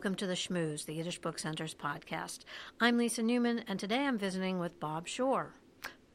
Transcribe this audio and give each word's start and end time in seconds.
Shalom 0.00 0.14
Aleichem 0.14 0.16
and 0.16 0.16
welcome 0.16 0.16
to 0.16 0.26
the 0.26 0.34
Shmooze, 0.34 0.86
the 0.86 0.94
Yiddish 0.94 1.18
Book 1.18 1.38
Center's 1.40 1.74
podcast. 1.74 2.40
I'm 2.80 2.98
Lisa 2.98 3.20
Newman, 3.20 3.64
and 3.66 3.80
today 3.80 4.06
I'm 4.06 4.16
visiting 4.16 4.60
with 4.60 4.78
Bob 4.78 5.08
Schor. 5.08 5.54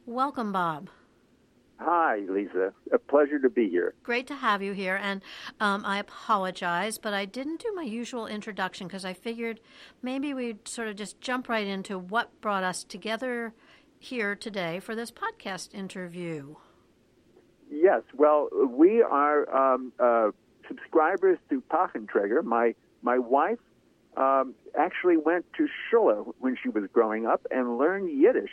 Welcome, 0.06 0.54
Bob. 0.54 0.90
Hi, 1.80 2.20
Lisa. 2.30 2.74
A 2.94 2.98
pleasure 2.98 3.40
to 3.40 3.50
be 3.50 3.68
here. 3.68 3.94
Great 4.04 4.28
to 4.28 4.36
have 4.36 4.62
you 4.62 4.72
here, 4.72 4.96
and 4.96 5.22
um, 5.60 5.84
I 5.86 6.00
apologize, 6.00 6.98
but 6.98 7.14
I 7.14 7.26
didn't 7.26 7.60
do 7.60 7.74
my 7.76 7.84
usual 7.84 8.26
introduction 8.26 8.88
because 8.88 9.04
I 9.04 9.14
figured 9.14 9.60
maybe 10.02 10.34
we'd 10.34 10.66
sort 10.66 10.88
of 10.88 10.96
just 10.96 11.20
jump 11.20 11.50
right 11.50 11.68
into 11.68 12.00
what 12.00 12.40
brought 12.40 12.63
us 12.63 12.86
together 12.86 13.54
here 14.00 14.34
today 14.34 14.80
for 14.80 14.96
this 14.96 15.12
podcast 15.12 15.74
interview. 15.74 16.55
Yes, 17.70 18.04
well, 18.16 18.48
we 18.66 19.02
are 19.02 19.74
um, 19.74 19.91
uh, 20.00 20.32
subscribers 20.70 21.38
to 21.50 21.62
Pakn 21.70 22.08
Treger. 22.08 22.44
My 22.44 22.76
my 23.02 23.20
wife 23.20 23.60
um, 24.17 24.53
actually 24.77 25.17
went 25.17 25.45
to 25.58 25.67
Shula 25.91 26.34
when 26.40 26.58
she 26.62 26.70
was 26.70 26.84
growing 26.91 27.26
up 27.26 27.45
and 27.52 27.77
learned 27.77 28.12
Yiddish, 28.12 28.52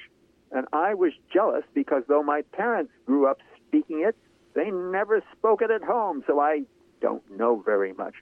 and 0.52 0.66
I 0.72 0.94
was 0.94 1.12
jealous 1.32 1.64
because 1.74 2.02
though 2.08 2.22
my 2.22 2.42
parents 2.52 2.92
grew 3.06 3.28
up 3.28 3.38
speaking 3.66 4.04
it, 4.06 4.16
they 4.54 4.70
never 4.70 5.22
spoke 5.36 5.62
it 5.62 5.70
at 5.70 5.82
home, 5.82 6.24
so 6.26 6.40
I 6.40 6.62
don't 7.00 7.22
know 7.30 7.62
very 7.64 7.92
much. 7.92 8.14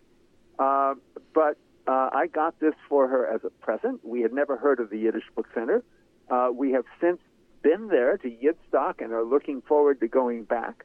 Uh, 0.59 0.95
but 1.35 1.57
uh, 1.87 2.11
I 2.13 2.27
got 2.27 2.59
this 2.61 2.75
for 2.89 3.09
her 3.09 3.27
as 3.27 3.41
a 3.45 3.51
present. 3.51 4.05
We 4.05 4.21
had 4.21 4.33
never 4.33 4.57
heard 4.57 4.81
of 4.81 4.91
the 4.91 4.99
Yiddish 4.99 5.25
Book 5.35 5.47
Center. 5.55 5.83
Uh, 6.31 6.51
we 6.53 6.73
have 6.73 6.85
since 7.01 7.19
been 7.63 7.89
there 7.89 8.19
to 8.19 8.29
Yidstock 8.29 9.01
and 9.01 9.13
are 9.13 9.25
looking 9.25 9.63
forward 9.63 10.01
to 10.01 10.09
going 10.09 10.45
back. 10.45 10.85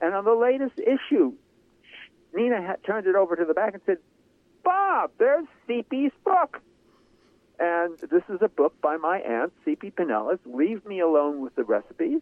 And 0.00 0.14
on 0.14 0.24
the 0.24 0.34
latest 0.34 0.78
issue, 0.78 1.34
Nina 2.34 2.60
had 2.60 2.82
turned 2.84 3.06
it 3.06 3.14
over 3.14 3.36
to 3.36 3.44
the 3.44 3.54
back 3.54 3.74
and 3.74 3.82
said, 3.86 3.98
Bob, 4.64 5.10
there's 5.18 5.46
Cipe's 5.68 6.14
book. 6.24 6.60
And 7.58 7.96
this 7.98 8.22
is 8.28 8.40
a 8.40 8.48
book 8.48 8.74
by 8.80 8.96
my 8.96 9.18
aunt, 9.18 9.52
Cipe 9.64 9.94
Pineles, 9.94 10.38
Leave 10.44 10.84
Me 10.84 11.00
Alone 11.00 11.40
with 11.40 11.54
the 11.54 11.64
Recipes, 11.64 12.20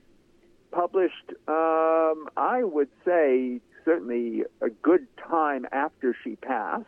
published, 0.71 1.31
um, 1.49 2.29
I 2.37 2.61
would 2.63 2.91
say, 3.05 3.61
certainly 3.85 4.45
a 4.61 4.69
good 4.69 5.07
time 5.17 5.67
after 5.73 6.15
she 6.23 6.37
passed, 6.37 6.85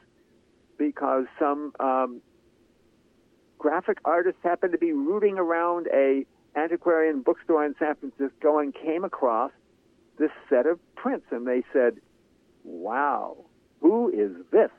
because 0.76 1.24
some 1.38 1.72
um, 1.80 2.20
graphic 3.58 3.98
artists 4.04 4.40
happened 4.42 4.72
to 4.72 4.78
be 4.78 4.92
rooting 4.92 5.38
around 5.38 5.86
a 5.92 6.26
antiquarian 6.54 7.22
bookstore 7.22 7.64
in 7.64 7.74
San 7.78 7.94
Francisco 7.94 8.58
and 8.58 8.74
came 8.74 9.04
across 9.04 9.52
this 10.18 10.32
set 10.50 10.66
of 10.66 10.78
prints, 10.94 11.26
and 11.30 11.46
they 11.46 11.62
said, 11.72 11.96
wow, 12.64 13.36
who 13.80 14.10
is 14.10 14.32
this? 14.50 14.70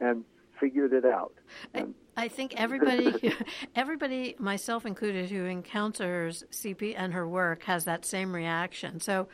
And 0.00 0.24
figured 0.58 0.92
it 0.92 1.04
out. 1.04 1.32
I, 1.74 1.86
I 2.16 2.28
think 2.28 2.54
everybody, 2.60 3.34
everybody, 3.74 4.36
myself 4.38 4.86
included, 4.86 5.30
who 5.30 5.44
encounters 5.44 6.44
Cipe 6.50 6.94
and 6.96 7.12
her 7.14 7.28
work 7.28 7.64
has 7.64 7.84
that 7.84 8.04
same 8.04 8.34
reaction. 8.34 9.00
So, 9.00 9.28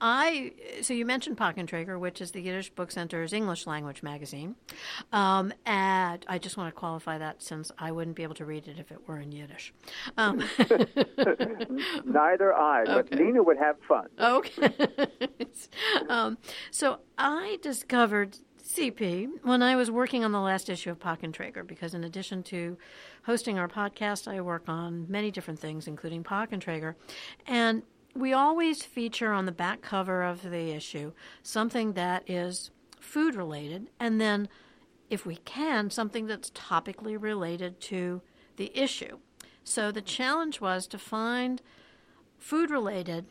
I 0.00 0.52
so 0.82 0.94
you 0.94 1.06
mentioned 1.06 1.36
Pakn 1.36 1.66
Treger, 1.68 1.98
which 1.98 2.20
is 2.20 2.32
the 2.32 2.40
Yiddish 2.40 2.70
Book 2.70 2.90
Center's 2.90 3.32
English 3.32 3.68
language 3.68 4.02
magazine, 4.02 4.56
um, 5.12 5.52
and 5.64 6.24
I 6.26 6.38
just 6.38 6.56
want 6.56 6.74
to 6.74 6.78
qualify 6.78 7.18
that 7.18 7.40
since 7.40 7.70
I 7.78 7.92
wouldn't 7.92 8.16
be 8.16 8.24
able 8.24 8.34
to 8.36 8.44
read 8.44 8.66
it 8.66 8.80
if 8.80 8.90
it 8.90 9.06
were 9.06 9.18
in 9.18 9.30
Yiddish. 9.30 9.72
Um. 10.16 10.38
Neither 12.04 12.52
I, 12.52 12.84
but 12.84 13.12
Okay. 13.12 13.22
Nina 13.22 13.42
would 13.44 13.58
have 13.58 13.76
fun. 13.86 14.08
Okay. 14.18 14.74
um, 16.08 16.36
so 16.72 16.98
I 17.16 17.58
discovered 17.62 18.38
Cipe 18.62 19.28
when 19.42 19.62
I 19.62 19.76
was 19.76 19.90
working 19.90 20.24
on 20.24 20.32
the 20.32 20.40
last 20.40 20.68
issue 20.68 20.90
of 20.90 20.98
Pakn 20.98 21.32
Treger 21.32 21.66
because, 21.66 21.94
in 21.94 22.04
addition 22.04 22.42
to 22.44 22.76
hosting 23.24 23.58
our 23.58 23.68
podcast, 23.68 24.28
I 24.28 24.40
work 24.40 24.68
on 24.68 25.06
many 25.08 25.30
different 25.30 25.58
things, 25.58 25.86
including 25.86 26.24
Pakn 26.24 26.60
Treger. 26.60 26.94
And 27.46 27.82
we 28.14 28.32
always 28.32 28.82
feature 28.82 29.32
on 29.32 29.46
the 29.46 29.52
back 29.52 29.82
cover 29.82 30.22
of 30.22 30.42
the 30.42 30.70
issue 30.70 31.12
something 31.42 31.92
that 31.94 32.28
is 32.28 32.70
food 33.00 33.34
related, 33.34 33.88
and 33.98 34.20
then, 34.20 34.48
if 35.08 35.26
we 35.26 35.36
can, 35.36 35.90
something 35.90 36.26
that's 36.26 36.50
topically 36.50 37.20
related 37.20 37.80
to 37.80 38.20
the 38.56 38.76
issue. 38.78 39.18
So 39.64 39.90
the 39.90 40.02
challenge 40.02 40.60
was 40.60 40.86
to 40.88 40.98
find 40.98 41.62
food 42.38 42.70
related 42.70 43.26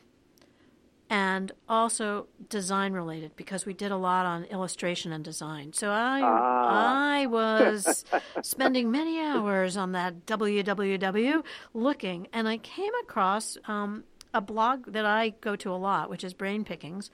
and 1.10 1.52
also 1.68 2.28
design 2.50 2.94
related 2.94 3.36
because 3.36 3.66
we 3.66 3.74
did 3.74 3.92
a 3.92 3.98
lot 3.98 4.26
on 4.26 4.44
illustration 4.46 5.12
and 5.12 5.24
design. 5.24 5.74
So 5.74 5.90
I 5.90 6.22
Ah. 6.24 7.14
I 7.20 7.26
was 7.26 8.06
spending 8.44 8.92
many 8.92 9.20
hours 9.20 9.76
on 9.76 9.92
that 9.94 10.26
www 10.26 11.44
looking, 11.74 12.28
and 12.32 12.48
I 12.48 12.58
came 12.58 12.94
across 13.04 13.58
um, 13.68 14.04
a 14.34 14.42
blog 14.42 14.86
that 14.94 15.06
I 15.06 15.30
go 15.42 15.56
to 15.58 15.72
a 15.72 15.76
lot, 15.76 16.10
which 16.10 16.24
is 16.24 16.34
Brain 16.34 16.64
Pickings, 16.64 17.10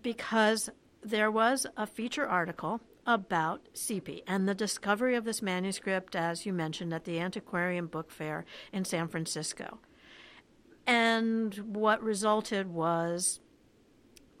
because 0.00 0.68
there 1.02 1.30
was 1.30 1.66
a 1.76 1.86
feature 1.86 2.26
article 2.26 2.80
about 3.06 3.68
Cipe 3.72 4.22
and 4.26 4.48
the 4.48 4.54
discovery 4.54 5.14
of 5.14 5.24
this 5.24 5.40
manuscript, 5.40 6.14
as 6.14 6.44
you 6.44 6.52
mentioned, 6.52 6.92
at 6.92 7.04
the 7.04 7.18
Antiquarian 7.20 7.86
Book 7.86 8.10
Fair 8.10 8.44
in 8.72 8.84
San 8.84 9.08
Francisco. 9.08 9.78
And 10.88 11.54
what 11.74 12.02
resulted 12.02 12.66
was 12.72 13.40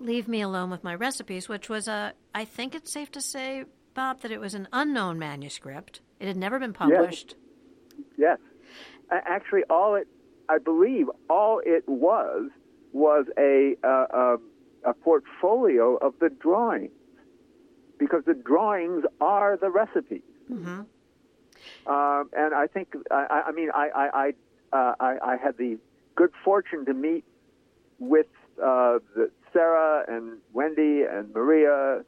Leave 0.00 0.26
Me 0.26 0.40
Alone 0.40 0.70
with 0.70 0.82
My 0.82 0.94
Recipes, 0.94 1.46
which 1.46 1.68
was 1.68 1.86
a, 1.86 2.14
I 2.34 2.46
think 2.46 2.74
it's 2.74 2.90
safe 2.90 3.10
to 3.12 3.20
say, 3.20 3.64
Bob, 3.92 4.22
that 4.22 4.30
it 4.30 4.40
was 4.40 4.54
an 4.54 4.66
unknown 4.72 5.18
manuscript. 5.18 6.00
It 6.18 6.26
had 6.26 6.38
never 6.38 6.58
been 6.58 6.72
published. 6.72 7.34
Yes. 8.16 8.38
A- 9.10 9.28
Actually, 9.28 9.64
all 9.68 9.94
it, 9.94 10.08
I 10.48 10.56
believe, 10.56 11.08
all 11.28 11.60
it 11.66 11.84
was 11.86 12.48
was 12.94 13.26
a 13.38 13.76
uh, 13.84 14.06
um, 14.14 14.40
a 14.84 14.94
portfolio 14.94 15.96
of 15.96 16.14
the 16.20 16.30
drawings, 16.30 16.90
because 17.98 18.22
the 18.24 18.32
drawings 18.34 19.04
are 19.20 19.58
the 19.58 19.68
recipes. 19.68 20.22
hmm 20.48 20.80
Um, 21.86 22.30
and 22.32 22.54
I 22.54 22.66
think, 22.72 22.94
I, 23.10 23.26
I- 23.30 23.42
I 23.48 23.52
mean, 23.52 23.70
I 23.74 23.88
I 23.94 24.08
I, 24.24 24.32
uh, 24.76 24.94
I 25.00 25.18
I 25.32 25.36
had 25.36 25.58
the 25.58 25.76
good 26.18 26.32
fortune 26.44 26.84
to 26.84 26.92
meet 26.92 27.24
with 28.00 28.26
uh, 28.60 28.98
the 29.14 29.30
Sarah 29.52 30.04
and 30.08 30.38
Wendy 30.52 31.02
and 31.02 31.32
Maria. 31.32 32.02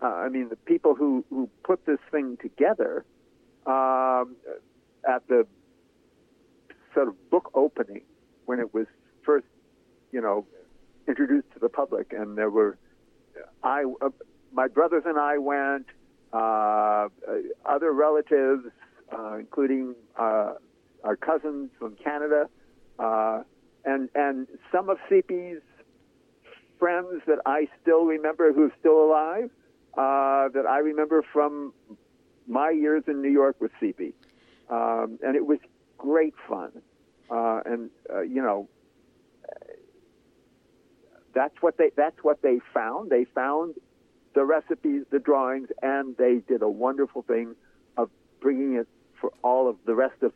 Uh, 0.00 0.06
I 0.06 0.30
mean, 0.30 0.48
the 0.48 0.56
people 0.56 0.94
who 0.94 1.26
who 1.28 1.50
put 1.62 1.84
this 1.84 1.98
thing 2.10 2.38
together 2.40 3.04
um, 3.66 4.34
at 5.06 5.28
the 5.28 5.46
sort 6.94 7.08
of 7.08 7.30
book 7.30 7.50
opening 7.52 8.00
when 8.46 8.60
it 8.60 8.72
was 8.72 8.86
first, 9.22 9.44
you 10.10 10.22
know, 10.22 10.46
introduced 11.06 11.52
to 11.52 11.58
the 11.58 11.68
public, 11.68 12.14
and 12.14 12.38
there 12.38 12.48
were 12.48 12.78
I, 13.62 13.84
uh, 14.00 14.08
my 14.52 14.68
brothers 14.68 15.02
and 15.04 15.18
I 15.18 15.36
went, 15.36 15.86
uh, 16.32 17.08
other 17.66 17.92
relatives, 17.92 18.64
uh, 19.12 19.34
including 19.34 19.94
uh, 20.18 20.54
our 21.04 21.16
cousins 21.16 21.70
from 21.78 21.96
Canada, 21.96 22.48
uh, 23.00 23.42
and 23.84 24.08
and 24.14 24.46
some 24.70 24.90
of 24.90 24.98
Cipe's 25.10 25.62
friends 26.78 27.22
that 27.26 27.38
I 27.46 27.68
still 27.82 28.04
remember 28.04 28.52
who's 28.52 28.72
still 28.78 29.04
alive, 29.04 29.50
uh, 29.96 30.48
that 30.48 30.66
I 30.68 30.78
remember 30.78 31.24
from 31.32 31.72
my 32.46 32.70
years 32.70 33.04
in 33.06 33.22
New 33.22 33.30
York 33.30 33.56
with 33.60 33.70
Cipe, 33.80 34.12
um, 34.68 35.18
and 35.22 35.36
it 35.36 35.46
was 35.46 35.58
great 35.98 36.34
fun, 36.48 36.72
uh, 37.30 37.60
and 37.64 37.90
uh, 38.12 38.20
you 38.20 38.42
know 38.42 38.68
that's 41.34 41.54
what 41.60 41.76
they 41.78 41.90
that's 41.96 42.22
what 42.22 42.42
they 42.42 42.60
found. 42.74 43.10
They 43.10 43.24
found 43.24 43.74
the 44.34 44.44
recipes, 44.44 45.04
the 45.10 45.18
drawings, 45.18 45.68
and 45.82 46.16
they 46.16 46.42
did 46.46 46.62
a 46.62 46.68
wonderful 46.68 47.22
thing 47.22 47.54
of 47.96 48.10
bringing 48.40 48.74
it 48.74 48.88
for 49.20 49.32
all 49.42 49.68
of 49.68 49.76
the 49.86 49.94
rest 49.94 50.22
of 50.22 50.32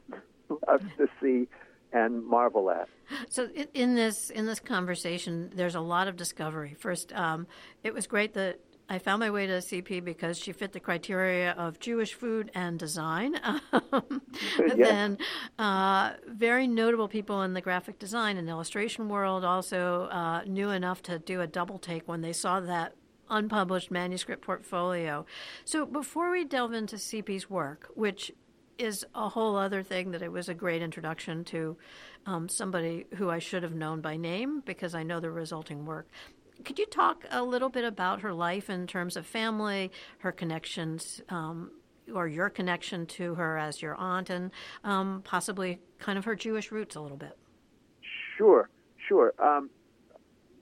us 0.68 0.82
to 0.98 1.08
see 1.20 1.46
and 1.94 2.26
marvel 2.26 2.70
at. 2.70 2.88
So 3.30 3.48
in, 3.72 3.94
this 3.94 4.28
in 4.30 4.46
this 4.46 4.60
conversation, 4.60 5.50
there's 5.54 5.76
a 5.76 5.80
lot 5.80 6.08
of 6.08 6.16
discovery. 6.16 6.74
First, 6.78 7.12
um, 7.14 7.46
it 7.82 7.94
was 7.94 8.06
great 8.06 8.34
that 8.34 8.58
I 8.88 8.98
found 8.98 9.20
my 9.20 9.30
way 9.30 9.46
to 9.46 9.62
Cipe 9.62 10.04
because 10.04 10.38
she 10.38 10.52
fit 10.52 10.72
the 10.72 10.80
criteria 10.80 11.52
of 11.52 11.78
Jewish 11.78 12.12
food 12.12 12.50
and 12.54 12.78
design. 12.78 13.40
Yes. 14.58 14.76
Then, 14.76 15.18
uh, 15.58 16.14
very 16.26 16.66
notable 16.66 17.06
people 17.06 17.42
in 17.42 17.54
the 17.54 17.60
graphic 17.60 17.98
design 17.98 18.36
and 18.36 18.48
illustration 18.48 19.08
world 19.08 19.44
also 19.44 20.04
uh, 20.04 20.42
knew 20.44 20.70
enough 20.70 21.02
to 21.02 21.18
do 21.18 21.40
a 21.40 21.46
double 21.46 21.78
take 21.78 22.08
when 22.08 22.20
they 22.20 22.32
saw 22.32 22.60
that 22.60 22.94
unpublished 23.30 23.90
manuscript 23.90 24.42
portfolio. 24.42 25.24
So 25.64 25.86
before 25.86 26.30
we 26.30 26.44
delve 26.44 26.72
into 26.72 26.96
Cipe's 26.96 27.48
work, 27.48 27.88
which 27.94 28.32
is 28.78 29.04
a 29.14 29.28
whole 29.28 29.56
other 29.56 29.82
thing 29.82 30.10
that 30.12 30.22
it 30.22 30.32
was 30.32 30.48
a 30.48 30.54
great 30.54 30.82
introduction 30.82 31.44
to 31.44 31.76
um, 32.26 32.48
somebody 32.48 33.06
who 33.16 33.30
I 33.30 33.38
should 33.38 33.62
have 33.62 33.74
known 33.74 34.00
by 34.00 34.16
name 34.16 34.62
because 34.64 34.94
I 34.94 35.02
know 35.02 35.20
the 35.20 35.30
resulting 35.30 35.84
work. 35.84 36.08
could 36.64 36.78
you 36.78 36.86
talk 36.86 37.24
a 37.30 37.42
little 37.42 37.68
bit 37.68 37.84
about 37.84 38.20
her 38.20 38.32
life 38.32 38.70
in 38.70 38.86
terms 38.86 39.16
of 39.16 39.26
family, 39.26 39.90
her 40.18 40.32
connections, 40.32 41.20
um, 41.28 41.70
or 42.12 42.28
your 42.28 42.50
connection 42.50 43.06
to 43.06 43.34
her 43.34 43.58
as 43.58 43.80
your 43.80 43.94
aunt, 43.96 44.30
and 44.30 44.50
um, 44.84 45.22
possibly 45.24 45.80
kind 45.98 46.18
of 46.18 46.24
her 46.24 46.34
Jewish 46.34 46.70
roots 46.70 46.96
a 46.96 47.00
little 47.00 47.16
bit? 47.16 47.36
Sure, 48.36 48.68
sure. 49.08 49.32
Um, 49.38 49.70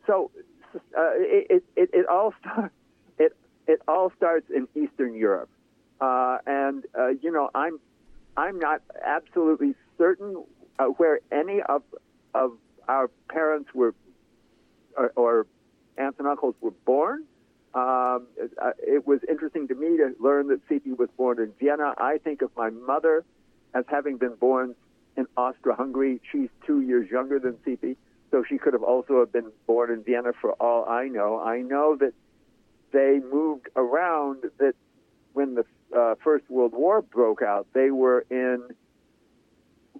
so 0.06 0.30
uh, 0.74 1.12
it, 1.16 1.64
it, 1.76 1.90
it 1.92 2.06
all 2.06 2.32
starts 2.40 2.74
it 3.18 3.36
it 3.66 3.80
all 3.86 4.12
starts 4.16 4.50
in 4.50 4.68
Eastern 4.74 5.14
Europe, 5.14 5.50
uh, 6.00 6.38
and 6.46 6.84
uh, 6.98 7.08
you 7.20 7.30
know 7.30 7.50
I'm 7.54 7.78
I'm 8.36 8.58
not 8.58 8.82
absolutely 9.04 9.74
certain 9.98 10.44
uh, 10.78 10.86
where 10.86 11.20
any 11.30 11.60
of 11.62 11.82
of 12.34 12.52
our 12.88 13.08
parents 13.28 13.70
were 13.74 13.94
or, 14.96 15.12
or 15.16 15.46
aunts 15.98 16.18
and 16.18 16.28
uncles 16.28 16.54
were 16.60 16.70
born. 16.70 17.24
Um, 17.74 18.26
it, 18.36 18.50
uh, 18.60 18.70
it 18.78 19.06
was 19.06 19.20
interesting 19.28 19.68
to 19.68 19.74
me 19.74 19.96
to 19.96 20.14
learn 20.20 20.48
that 20.48 20.66
Cipe 20.68 20.96
was 20.98 21.08
born 21.16 21.40
in 21.40 21.52
Vienna. 21.58 21.94
I 21.96 22.18
think 22.18 22.42
of 22.42 22.50
my 22.56 22.70
mother 22.70 23.24
as 23.74 23.84
having 23.88 24.18
been 24.18 24.34
born 24.34 24.74
in 25.16 25.26
Austria-Hungary. 25.36 26.20
She's 26.30 26.50
two 26.66 26.80
years 26.82 27.10
younger 27.10 27.38
than 27.38 27.54
Cipe, 27.64 27.96
so 28.30 28.44
she 28.46 28.58
could 28.58 28.74
have 28.74 28.82
also 28.82 29.20
have 29.20 29.32
been 29.32 29.50
born 29.66 29.90
in 29.90 30.02
Vienna 30.02 30.32
for 30.38 30.52
all 30.52 30.86
I 30.86 31.08
know. 31.08 31.40
I 31.40 31.62
know 31.62 31.96
that 31.96 32.12
they 32.92 33.20
moved 33.20 33.68
around. 33.74 34.44
That 34.58 34.74
when 35.32 35.54
the 35.54 35.64
uh, 35.96 36.14
First 36.22 36.44
World 36.48 36.72
War 36.72 37.02
broke 37.02 37.42
out, 37.42 37.66
they 37.74 37.90
were 37.90 38.24
in 38.30 38.62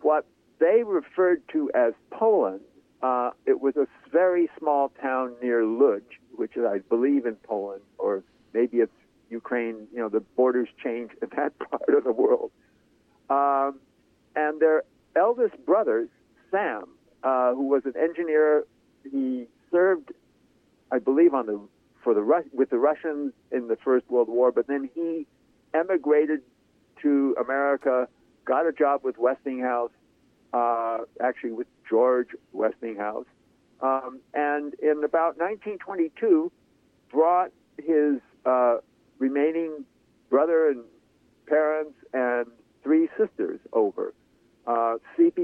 what 0.01 0.27
they 0.59 0.83
referred 0.85 1.43
to 1.53 1.71
as 1.75 1.93
Poland. 2.11 2.61
Uh, 3.03 3.31
it 3.47 3.61
was 3.61 3.77
a 3.77 3.87
very 4.11 4.49
small 4.59 4.91
town 5.01 5.35
near 5.43 5.65
Lodz, 5.65 6.05
which 6.37 6.57
is, 6.57 6.65
I 6.65 6.79
believe, 6.79 7.27
in 7.27 7.35
Poland, 7.37 7.83
or 7.99 8.23
maybe 8.53 8.79
it's 8.79 8.93
Ukraine. 9.29 9.89
You 9.93 10.01
know, 10.01 10.09
the 10.09 10.21
borders 10.21 10.69
change 10.83 11.11
in 11.21 11.29
that 11.37 11.59
part 11.59 11.89
of 11.89 12.05
the 12.05 12.13
world. 12.13 12.53
Um, 13.29 13.81
and 14.37 14.61
their 14.61 14.85
eldest 15.17 15.55
brother, 15.67 16.09
Sam, 16.51 16.85
uh, 17.23 17.55
who 17.55 17.67
was 17.67 17.85
an 17.85 17.95
engineer, 18.01 18.65
he 19.11 19.47
served, 19.71 20.13
I 20.91 20.99
believe, 20.99 21.35
on 21.35 21.47
the 21.47 21.61
for 22.03 22.15
the 22.15 22.23
Rus- 22.23 22.45
with 22.53 22.71
the 22.71 22.79
Russians 22.79 23.33
in 23.53 23.69
the 23.69 23.77
First 23.77 24.11
World 24.11 24.29
War, 24.29 24.51
but 24.51 24.67
then 24.67 24.91
he 24.95 25.27
emigrated 25.75 26.41
to 27.03 27.37
America, 27.41 28.09
got 28.45 28.67
a 28.67 28.73
job 28.73 29.03
with 29.03 29.19
Westinghouse, 29.19 29.91
uh, 30.53 30.99
actually 31.21 31.53
with 31.53 31.67
George 31.89 32.29
Westinghouse, 32.53 33.27
um, 33.81 34.21
and 34.35 34.75
in 34.75 35.03
about 35.05 35.39
1922 35.39 36.51
brought 37.11 37.51
his 37.79 38.21
uh, 38.47 38.77
remaining 39.19 39.85
brother 40.31 40.69
and 40.69 40.85
parents 41.47 41.95
and 42.13 42.47
three 42.83 43.09
sisters 43.19 43.61
over. 43.73 44.15
Uh, 44.67 44.95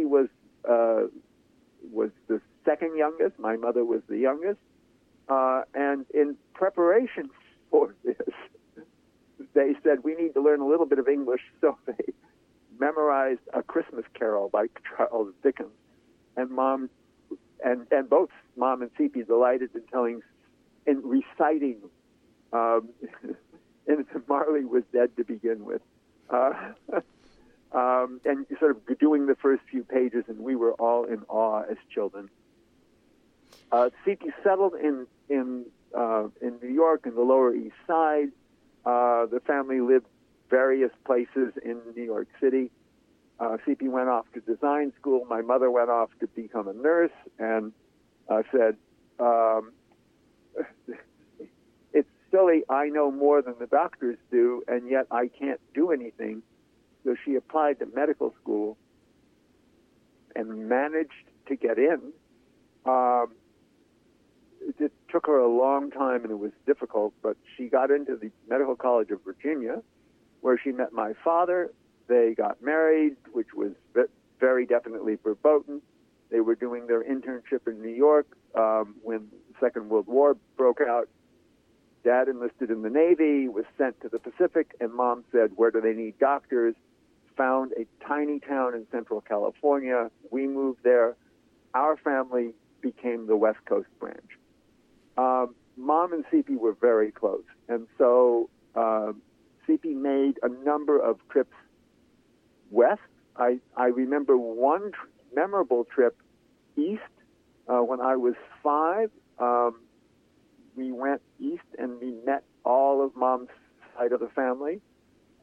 was 0.05 0.29
uh, 0.69 1.03
was 1.93 2.11
the 2.29 2.41
second 2.65 2.97
youngest. 2.97 3.39
My 3.39 3.57
mother 3.57 3.85
was 3.85 4.03
the 4.09 4.19
youngest. 4.19 4.59
Uh, 5.29 5.63
and 5.75 6.07
in 6.15 6.37
preparation 6.55 7.31
for 7.71 7.95
this, 8.05 8.17
they 9.59 9.75
said 9.83 10.05
we 10.05 10.15
need 10.15 10.35
to 10.35 10.41
learn 10.41 10.61
a 10.61 10.67
little 10.67 10.87
bit 10.87 11.01
of 11.01 11.09
English, 11.09 11.41
so 11.61 11.77
they 11.87 12.13
memorized 12.79 13.41
A 13.53 13.63
Christmas 13.63 14.05
Carol 14.15 14.49
by 14.49 14.67
Charles 14.89 15.35
Dickens. 15.43 15.73
And 16.37 16.51
mom, 16.51 16.89
and 17.65 17.87
and 17.91 18.09
both 18.09 18.31
mom 18.57 18.83
and 18.83 18.91
Cipe 18.95 19.27
delighted 19.27 19.71
in 19.75 19.83
telling, 19.93 20.23
in 20.87 21.03
reciting. 21.03 21.79
Um, 22.53 22.91
Innocent 23.89 24.29
Marley 24.29 24.65
was 24.65 24.85
dead 24.93 25.17
to 25.17 25.25
begin 25.25 25.65
with. 25.65 25.81
Uh, 26.31 26.53
um, 27.73 28.21
and 28.25 28.47
sort 28.61 28.73
of 28.73 28.99
doing 28.99 29.27
the 29.27 29.35
first 29.35 29.63
few 29.71 29.83
pages, 29.83 30.25
and 30.29 30.39
we 30.39 30.55
were 30.55 30.75
all 30.75 31.05
in 31.05 31.23
awe 31.29 31.63
as 31.63 31.79
children. 31.93 32.29
Uh, 33.73 33.91
Cipe 34.07 34.31
settled 34.45 34.75
in 34.75 35.07
in 35.29 35.65
uh, 35.97 36.29
in 36.41 36.59
New 36.63 36.73
York 36.73 37.07
in 37.07 37.17
the 37.17 37.23
Lower 37.23 37.55
East 37.55 37.75
Side. 37.89 38.29
Uh, 38.89 39.27
the 39.27 39.39
family 39.41 39.83
lived 39.83 40.07
various 40.49 40.91
places 41.05 41.53
in 41.63 41.79
New 41.95 42.05
York 42.05 42.27
City. 42.41 42.71
Uh, 43.39 43.59
Cipe 43.67 43.87
went 43.87 44.09
off 44.09 44.25
to 44.33 44.41
design 44.41 44.95
school. 44.99 45.27
My 45.29 45.43
mother 45.43 45.71
went 45.71 45.91
off 45.91 46.09
to 46.21 46.27
become 46.29 46.69
a 46.69 46.73
nurse 46.73 47.13
and 47.39 47.73
uh, 48.31 48.43
said, 48.51 48.79
um, 49.21 49.73
"It's 51.93 52.09
silly. 52.31 52.63
I 52.71 52.89
know 52.89 53.11
more 53.11 53.43
than 53.43 53.57
the 53.61 53.67
doctors 53.67 54.17
do, 54.31 54.63
and 54.67 54.89
yet 54.89 55.07
I 55.11 55.29
can't 55.29 55.61
do 55.75 55.91
anything." 55.91 56.43
So 57.05 57.15
she 57.27 57.35
applied 57.35 57.81
to 57.81 57.87
medical 57.95 58.35
school 58.41 58.79
and 60.35 60.67
managed 60.67 61.27
to 61.49 61.57
get 61.57 61.79
in. 61.79 62.01
Um, 62.87 63.33
it 64.79 64.93
took 65.11 65.27
her 65.27 65.39
a 65.39 65.49
long 65.49 65.91
time 65.91 66.23
and 66.23 66.31
it 66.31 66.39
was 66.39 66.53
difficult, 66.67 67.15
but 67.23 67.37
she 67.57 67.69
got 67.69 67.91
into 67.91 68.17
the 68.17 68.31
Medical 68.49 68.77
College 68.77 69.11
of 69.11 69.23
Virginia, 69.25 69.83
where 70.41 70.59
she 70.63 70.73
met 70.73 70.93
my 70.93 71.15
father. 71.25 71.73
They 72.07 72.35
got 72.37 72.63
married, 72.63 73.17
which 73.33 73.49
was 73.55 73.73
very 74.41 74.67
definitely 74.67 75.17
verboten. 75.23 75.83
They 76.31 76.41
were 76.41 76.55
doing 76.55 76.87
their 76.87 77.03
internship 77.03 77.67
in 77.67 77.81
New 77.83 77.95
York 77.95 78.27
um, 78.55 78.97
when 79.03 79.29
the 79.31 79.55
Second 79.61 79.89
World 79.89 80.07
War 80.07 80.37
broke 80.57 80.81
out. 80.81 81.09
Dad 82.05 82.29
enlisted 82.29 82.71
in 82.71 82.83
the 82.83 82.91
Navy, 82.91 83.49
was 83.49 83.65
sent 83.77 84.01
to 84.03 84.09
the 84.09 84.19
Pacific, 84.19 84.75
and 84.81 84.93
mom 84.93 85.25
said, 85.33 85.51
Where 85.57 85.71
do 85.71 85.81
they 85.81 85.93
need 85.95 86.19
doctors? 86.19 86.75
Found 87.37 87.73
a 87.73 87.87
tiny 88.07 88.41
town 88.41 88.75
in 88.75 88.87
Central 88.91 89.21
California. 89.21 90.11
We 90.31 90.47
moved 90.47 90.81
there. 90.85 91.17
Our 91.75 91.97
family 91.97 92.53
became 92.81 93.27
the 93.27 93.37
West 93.37 93.59
Coast 93.67 93.89
branch 93.99 94.38
um, 95.19 95.55
mom 95.77 96.13
and 96.13 96.25
Cipe 96.33 96.57
were 96.57 96.75
very 96.81 97.11
close, 97.11 97.45
and 97.69 97.87
so 97.99 98.49
uh, 98.75 99.13
Cipe 99.67 99.85
made 99.85 100.39
a 100.43 100.49
number 100.49 100.99
of 100.99 101.19
trips 101.29 101.55
west. 102.71 103.01
I 103.37 103.59
I 103.77 103.87
remember 103.87 104.37
one 104.37 104.93
tr- 104.93 105.07
memorable 105.35 105.85
trip 105.85 106.17
east 106.77 107.03
uh, 107.69 107.81
when 107.81 108.01
I 108.01 108.17
was 108.17 108.35
five. 108.63 109.11
Um, 109.39 109.81
we 110.77 110.93
went 110.93 111.21
east 111.41 111.69
and 111.79 112.01
we 112.01 112.13
met 112.25 112.45
all 112.65 113.05
of 113.05 113.17
mom's 113.17 113.49
side 113.97 114.13
of 114.13 114.21
the 114.21 114.29
family. 114.29 114.81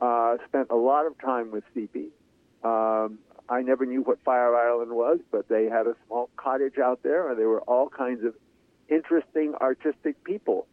Uh, 0.02 0.38
spent 0.48 0.68
a 0.70 0.76
lot 0.76 1.06
of 1.06 1.20
time 1.20 1.52
with 1.52 1.64
Cipe. 1.76 2.10
Um, 2.64 3.20
I 3.48 3.62
never 3.62 3.86
knew 3.86 4.02
what 4.02 4.20
Fire 4.24 4.56
Island 4.56 4.92
was, 4.92 5.20
but 5.32 5.48
they 5.48 5.66
had 5.66 5.88
a 5.88 5.96
small 6.08 6.30
cottage 6.36 6.78
out 6.78 7.04
there, 7.04 7.30
and 7.30 7.40
there 7.40 7.48
were 7.48 7.62
all 7.62 7.90
kinds 7.90 8.24
of 8.24 8.34
interesting 8.90 9.54
artistic 9.60 10.24
people 10.24 10.68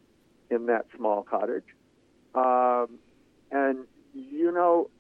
in 0.51 0.67
that 0.67 0.87
small 0.97 1.23
cottage. 1.23 1.65
Um, 2.35 2.99
and, 3.51 3.87
you 4.15 4.53
know, 4.53 4.91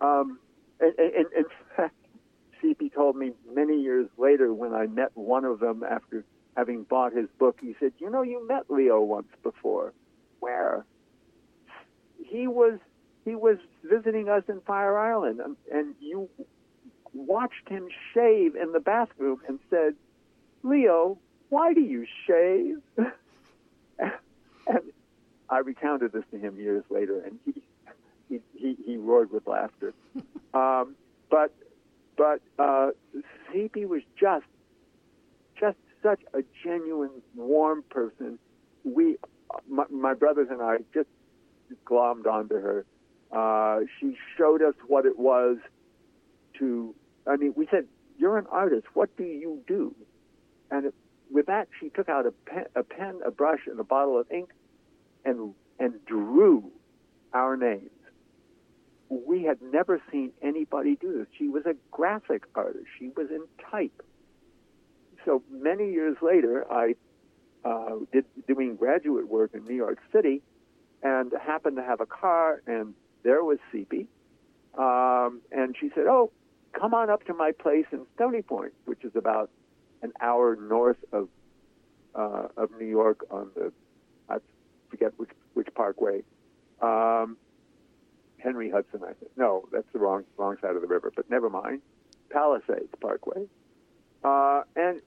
um, 0.00 0.38
in 0.80 1.44
fact, 1.76 1.94
Cipe 2.62 2.92
told 2.94 3.16
me 3.16 3.32
many 3.52 3.80
years 3.80 4.08
later 4.16 4.52
when 4.52 4.74
I 4.74 4.86
met 4.86 5.10
one 5.14 5.44
of 5.44 5.60
them 5.60 5.82
after 5.82 6.24
having 6.56 6.84
bought 6.84 7.12
his 7.12 7.28
book, 7.38 7.58
he 7.60 7.74
said, 7.78 7.92
You 7.98 8.10
know, 8.10 8.22
you 8.22 8.46
met 8.46 8.70
Leo 8.70 9.00
once 9.00 9.28
before. 9.42 9.92
Where? 10.40 10.84
He 12.18 12.46
was 12.46 12.78
he 13.24 13.34
was 13.34 13.58
visiting 13.84 14.28
us 14.28 14.44
in 14.48 14.60
Fire 14.60 14.96
Island, 14.96 15.40
and, 15.40 15.56
and 15.72 15.94
you 16.00 16.28
watched 17.12 17.68
him 17.68 17.88
shave 18.14 18.54
in 18.54 18.72
the 18.72 18.80
bathroom 18.80 19.40
and 19.48 19.58
said, 19.68 19.94
Leo, 20.62 21.18
why 21.48 21.72
do 21.74 21.80
you 21.80 22.06
shave? 22.26 22.82
and 23.98 24.80
I 25.48 25.58
recounted 25.58 26.12
this 26.12 26.24
to 26.32 26.38
him 26.38 26.58
years 26.58 26.84
later, 26.90 27.20
and 27.20 27.38
he 27.44 27.62
he 28.28 28.40
he, 28.54 28.76
he 28.84 28.96
roared 28.96 29.30
with 29.30 29.46
laughter. 29.46 29.94
Um, 30.54 30.96
but 31.30 31.52
but 32.16 32.40
uh, 32.58 32.90
Cipe 33.52 33.86
was 33.86 34.02
just 34.18 34.46
just 35.60 35.76
such 36.02 36.20
a 36.34 36.42
genuine, 36.64 37.22
warm 37.34 37.82
person. 37.90 38.38
We, 38.84 39.16
my, 39.68 39.84
my 39.90 40.14
brothers 40.14 40.48
and 40.50 40.62
I, 40.62 40.78
just 40.94 41.08
glommed 41.84 42.26
onto 42.26 42.54
her. 42.54 42.84
Uh, 43.32 43.80
she 43.98 44.16
showed 44.36 44.62
us 44.62 44.74
what 44.86 45.06
it 45.06 45.18
was 45.18 45.58
to. 46.58 46.94
I 47.26 47.36
mean, 47.36 47.54
we 47.56 47.66
said, 47.70 47.86
"You're 48.18 48.38
an 48.38 48.46
artist. 48.50 48.86
What 48.94 49.16
do 49.16 49.24
you 49.24 49.62
do?" 49.66 49.94
And 50.70 50.86
it 50.86 50.94
with 51.30 51.46
that, 51.46 51.68
she 51.80 51.88
took 51.90 52.08
out 52.08 52.26
a 52.26 52.32
pen, 52.32 52.64
a 52.74 52.82
pen, 52.82 53.20
a 53.24 53.30
brush, 53.30 53.60
and 53.66 53.78
a 53.78 53.84
bottle 53.84 54.18
of 54.18 54.30
ink, 54.30 54.50
and 55.24 55.54
and 55.78 56.04
drew 56.06 56.70
our 57.32 57.56
names. 57.56 57.90
We 59.08 59.44
had 59.44 59.58
never 59.62 60.00
seen 60.10 60.32
anybody 60.42 60.96
do 60.96 61.12
this. 61.18 61.26
She 61.38 61.48
was 61.48 61.64
a 61.66 61.74
graphic 61.90 62.44
artist. 62.54 62.86
She 62.98 63.10
was 63.16 63.28
in 63.30 63.42
type. 63.70 64.02
So 65.24 65.42
many 65.50 65.92
years 65.92 66.16
later, 66.22 66.64
I 66.70 66.94
uh, 67.64 67.96
did, 68.12 68.24
doing 68.46 68.76
graduate 68.76 69.28
work 69.28 69.50
in 69.54 69.64
New 69.64 69.74
York 69.74 69.98
City, 70.12 70.42
and 71.02 71.32
happened 71.40 71.76
to 71.76 71.82
have 71.82 72.00
a 72.00 72.06
car, 72.06 72.62
and 72.66 72.94
there 73.22 73.44
was 73.44 73.58
Cipe. 73.72 74.06
Um, 74.78 75.40
and 75.52 75.74
she 75.78 75.90
said, 75.94 76.06
"Oh, 76.06 76.30
come 76.72 76.94
on 76.94 77.10
up 77.10 77.24
to 77.26 77.34
my 77.34 77.52
place 77.52 77.86
in 77.92 78.06
Stony 78.14 78.42
Point, 78.42 78.72
which 78.84 79.04
is 79.04 79.12
about 79.14 79.50
an 80.06 80.12
hour 80.20 80.56
north 80.56 81.02
of 81.12 81.28
uh, 82.14 82.48
of 82.56 82.70
New 82.80 82.86
York 82.86 83.26
on 83.30 83.50
the 83.54 83.72
I 84.28 84.38
forget 84.88 85.12
which 85.16 85.30
which 85.54 85.68
parkway. 85.74 86.22
Um, 86.80 87.36
Henry 88.38 88.70
Hudson, 88.70 89.00
I 89.02 89.12
think. 89.14 89.32
No, 89.36 89.68
that's 89.72 89.90
the 89.92 89.98
wrong 89.98 90.24
wrong 90.36 90.56
side 90.62 90.76
of 90.76 90.82
the 90.82 90.88
river, 90.88 91.12
but 91.14 91.28
never 91.28 91.50
mind. 91.50 91.80
Palisades 92.30 92.92
Parkway, 93.00 93.46
uh, 94.24 94.62
and 94.74 95.00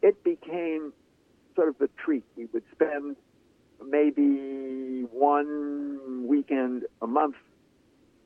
it 0.00 0.22
became 0.24 0.92
sort 1.56 1.68
of 1.68 1.78
the 1.78 1.88
treat. 1.96 2.24
We 2.36 2.46
would 2.52 2.62
spend 2.72 3.16
maybe 3.84 5.06
one 5.12 6.26
weekend 6.26 6.84
a 7.00 7.06
month 7.06 7.36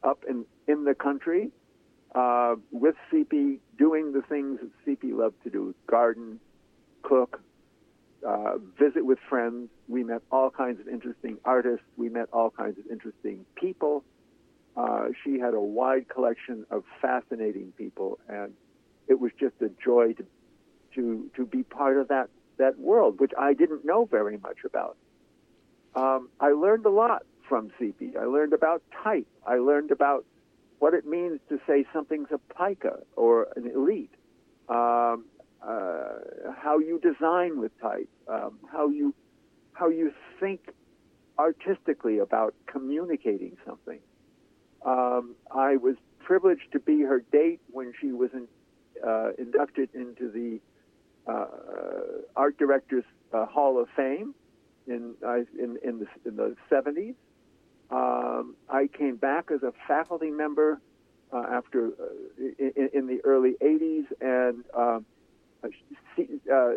up 0.03 0.25
in 0.29 0.45
in 0.67 0.85
the 0.85 0.95
country 0.95 1.51
uh, 2.17 2.57
with 2.73 2.97
Cipe, 3.13 3.61
doing 3.79 4.13
the 4.13 4.23
things 4.23 4.59
that 4.61 4.71
Cipe 4.85 5.13
loved 5.13 5.43
to 5.45 5.51
do: 5.51 5.75
garden, 5.87 6.41
cook, 7.03 7.41
uh, 8.27 8.55
visit 8.79 9.05
with 9.05 9.19
friends. 9.29 9.69
We 9.87 10.03
met 10.03 10.23
all 10.33 10.51
kinds 10.51 10.81
of 10.81 10.89
interesting 10.89 11.37
artists. 11.45 11.85
We 11.97 12.09
met 12.09 12.29
all 12.33 12.51
kinds 12.51 12.79
of 12.79 12.87
interesting 12.91 13.45
people. 13.55 14.03
Uh, 14.77 15.09
she 15.23 15.39
had 15.39 15.55
a 15.55 15.61
wide 15.61 16.09
collection 16.09 16.67
of 16.71 16.85
fascinating 17.01 17.73
people, 17.77 18.19
and 18.29 18.55
it 19.09 19.21
was 19.21 19.33
just 19.39 19.55
a 19.61 19.71
joy 19.85 20.15
to 20.15 20.25
to 20.95 21.31
to 21.37 21.45
be 21.45 21.63
part 21.63 21.99
of 21.99 22.09
that 22.09 22.31
that 22.57 22.79
world, 22.79 23.21
which 23.21 23.33
I 23.39 23.53
didn't 23.53 23.85
know 23.85 24.07
very 24.07 24.39
much 24.39 24.59
about. 24.65 24.97
Um, 25.95 26.31
I 26.41 26.49
learned 26.53 26.87
a 26.87 26.91
lot 26.91 27.25
from 27.47 27.71
Cipe. 27.79 28.17
I 28.17 28.25
learned 28.25 28.55
about 28.55 28.83
type. 29.05 29.27
I 29.47 29.57
learned 29.57 29.91
about 29.91 30.25
what 30.79 30.95
it 30.95 31.07
means 31.07 31.41
to 31.49 31.59
say 31.67 31.85
something's 31.93 32.29
a 32.31 32.39
pica 32.55 32.99
or 33.17 33.49
an 33.57 33.71
elite. 33.71 34.13
Um, 34.69 35.25
uh, 35.67 36.53
how 36.57 36.79
you 36.79 37.01
design 37.01 37.59
with 37.59 37.73
type, 37.81 38.09
um, 38.29 38.59
how 38.71 38.89
you 38.89 39.15
how 39.73 39.89
you 39.89 40.13
think 40.39 40.61
artistically 41.39 42.19
about 42.19 42.55
communicating 42.67 43.57
something. 43.67 43.99
Um, 44.85 45.35
I 45.51 45.77
was 45.77 45.97
privileged 46.21 46.73
to 46.73 46.81
be 46.81 47.03
her 47.03 47.21
date 47.33 47.61
when 47.71 47.93
she 48.01 48.13
was 48.13 48.31
in, 48.33 48.49
uh, 49.07 49.31
inducted 49.39 49.91
into 49.95 50.31
the 50.31 50.61
uh, 51.31 51.47
Art 52.37 52.59
Directors 52.59 53.05
uh, 53.33 53.47
Hall 53.47 53.81
of 53.81 53.89
Fame 53.97 54.35
in 54.87 55.15
in 55.59 55.79
in 55.83 55.99
the, 56.01 56.07
in 56.25 56.37
the 56.37 56.57
70s. 56.71 57.15
Um, 57.91 58.57
I 58.69 58.89
came 58.89 59.17
back 59.17 59.51
as 59.53 59.63
a 59.63 59.73
faculty 59.87 60.31
member 60.31 60.81
uh, 61.33 61.45
after 61.51 61.89
uh, 61.89 62.45
in, 62.59 62.91
in, 62.93 63.07
the 63.07 63.21
early 63.25 63.55
80s, 63.63 64.07
and 64.21 64.65
um, 64.75 65.07
uh, 65.65 66.71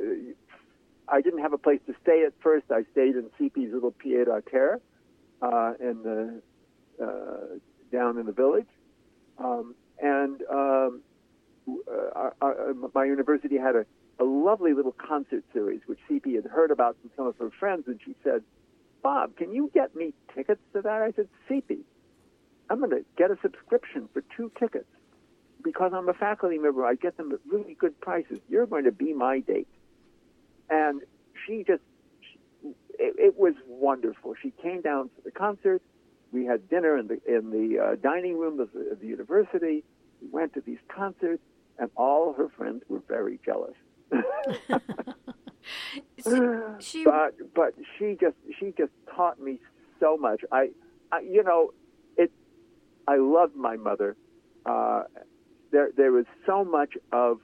I 1.08 1.22
didn't 1.22 1.42
have 1.42 1.54
a 1.54 1.58
place 1.58 1.80
to 1.88 1.96
stay 2.02 2.24
at 2.26 2.34
first. 2.42 2.66
I 2.72 2.84
stayed 2.92 3.16
in 3.16 3.30
Cipe's 3.40 3.74
little 3.74 3.92
pied 3.92 4.28
à 4.28 4.44
terre 4.46 4.80
uh, 5.42 5.74
in 5.80 6.04
the 6.04 6.42
down 7.92 8.20
in 8.20 8.26
the 8.28 8.32
village, 8.32 8.68
um, 9.40 9.74
and 10.00 10.44
um, 10.52 11.02
my 12.94 13.06
university 13.06 13.58
had 13.58 13.76
a, 13.76 13.86
a 14.20 14.24
lovely 14.24 14.74
little 14.74 14.92
concert 14.92 15.44
series 15.54 15.82
which 15.88 16.00
Cipe 16.08 16.36
had 16.36 16.46
heard 16.46 16.72
about 16.72 16.98
from 17.02 17.10
some 17.16 17.28
of 17.28 17.38
her 17.38 17.50
friends, 17.50 17.86
and 17.88 18.00
she 18.06 18.16
said, 18.24 18.44
"Bob, 19.02 19.36
can 19.36 19.54
you 19.54 19.70
get 19.74 19.96
me 19.96 20.14
tickets 20.36 20.62
to 20.74 20.82
that?" 20.82 21.02
I 21.02 21.12
said, 21.12 21.28
"Cipe, 21.50 21.80
I'm 22.70 22.80
going 22.80 22.92
to 22.92 23.06
get 23.18 23.32
a 23.32 23.38
subscription 23.42 24.10
for 24.14 24.24
two 24.36 24.52
tickets." 24.60 24.88
because 25.64 25.92
I'm 25.94 26.10
a 26.10 26.14
faculty 26.14 26.58
member, 26.58 26.86
I 26.86 26.96
get 26.96 27.18
them 27.18 27.32
at 27.32 27.40
really 27.50 27.74
good 27.74 28.00
prices. 28.00 28.40
You're 28.50 28.66
going 28.66 28.86
to 28.86 28.92
be 28.92 29.14
my 29.14 29.40
date. 29.40 29.68
And 30.70 31.02
she 31.46 31.64
just, 31.66 31.82
she, 32.22 32.70
it, 32.98 33.16
it, 33.18 33.38
was 33.38 33.54
wonderful. 33.68 34.36
She 34.42 34.52
came 34.62 34.82
down 34.82 35.10
for 35.16 35.22
the 35.24 35.32
concert. 35.32 35.82
We 36.32 36.46
had 36.46 36.70
dinner 36.70 36.98
in 36.98 37.08
the 37.08 37.20
in 37.28 37.50
the 37.50 37.80
uh, 37.80 37.96
dining 37.96 38.38
room 38.38 38.60
of 38.60 38.72
the, 38.72 38.92
of 38.92 39.00
the 39.00 39.08
university. 39.08 39.84
We 40.22 40.28
went 40.30 40.54
to 40.54 40.62
these 40.62 40.78
concerts, 40.88 41.42
and 41.80 41.90
all 41.96 42.34
her 42.34 42.50
friends 42.50 42.84
were 42.88 43.02
very 43.08 43.40
jealous. 43.44 43.74
she, 46.80 47.04
but 47.04 47.36
but 47.54 47.74
she 47.98 48.18
just 48.20 48.36
she 48.60 48.74
just 48.78 48.92
taught 49.16 49.40
me 49.40 49.60
so 50.00 50.18
much. 50.18 50.42
I, 50.52 50.70
I 51.12 51.20
you 51.22 51.44
know, 51.44 51.74
it. 52.18 52.32
I 53.08 53.18
loved 53.18 53.56
my 53.56 53.76
mother, 53.76 54.16
uh, 54.66 55.04
there 55.72 55.90
there 55.96 56.12
was 56.12 56.26
so 56.46 56.64
much 56.64 56.94
of 57.12 57.40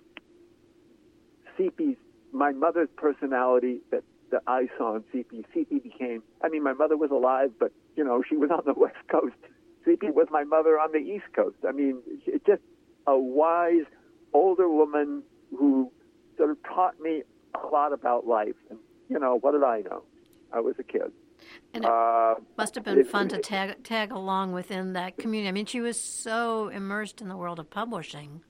Cipe's 1.58 1.98
my 2.32 2.52
mother's 2.52 2.90
personality 2.96 3.82
that 3.92 4.04
that 4.32 4.42
I 4.48 4.68
saw 4.78 4.96
in 4.96 5.04
Cipe. 5.14 5.46
Cipe 5.56 5.84
became 5.84 6.24
I 6.44 6.50
mean 6.50 6.64
my 6.64 6.74
mother 6.74 6.98
was 6.98 7.12
alive, 7.12 7.52
but 7.60 7.72
you 7.96 8.04
know 8.04 8.24
she 8.28 8.36
was 8.36 8.50
on 8.52 8.64
the 8.66 8.74
west 8.78 8.98
coast. 9.10 9.36
Cipe 9.86 10.14
was 10.14 10.28
my 10.32 10.44
mother 10.44 10.80
on 10.80 10.92
the 10.92 11.00
east 11.00 11.26
coast. 11.36 11.58
I 11.68 11.72
mean, 11.72 12.02
it 12.26 12.46
just 12.46 12.62
a 13.08 13.18
wise 13.18 13.86
older 14.34 14.68
woman 14.68 15.24
who 15.58 15.92
sort 16.38 16.50
of 16.50 16.58
taught 16.64 17.00
me 17.00 17.24
a 17.64 17.68
lot 17.68 17.94
about 17.94 18.28
life. 18.28 18.56
And 18.70 18.80
you 19.10 19.20
know, 19.20 19.38
what 19.40 19.52
did 19.52 19.64
I 19.64 19.82
know? 19.82 20.04
I 20.52 20.60
was 20.60 20.76
a 20.80 20.84
kid. 20.84 21.12
And 21.74 21.84
it 21.84 21.90
uh, 21.90 22.36
must 22.58 22.76
have 22.76 22.84
been 22.84 23.00
it, 23.00 23.08
fun 23.08 23.28
to 23.30 23.38
tag 23.38 23.84
tag 23.84 24.12
along 24.12 24.54
within 24.54 24.94
that 24.94 25.18
community. 25.18 25.50
I 25.50 25.52
mean, 25.52 25.66
she 25.66 25.82
was 25.82 26.00
so 26.00 26.70
immersed 26.70 27.22
in 27.22 27.28
the 27.28 27.38
world 27.38 27.60
of 27.60 27.70
publishing 27.70 28.42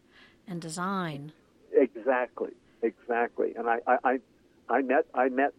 and 0.48 0.62
design. 0.62 1.32
Exactly, 1.74 2.52
exactly. 2.82 3.54
And 3.58 3.68
I, 3.68 3.80
I, 3.88 3.98
I, 4.04 4.20
I 4.70 4.82
met 4.82 5.06
I 5.14 5.30
met 5.30 5.54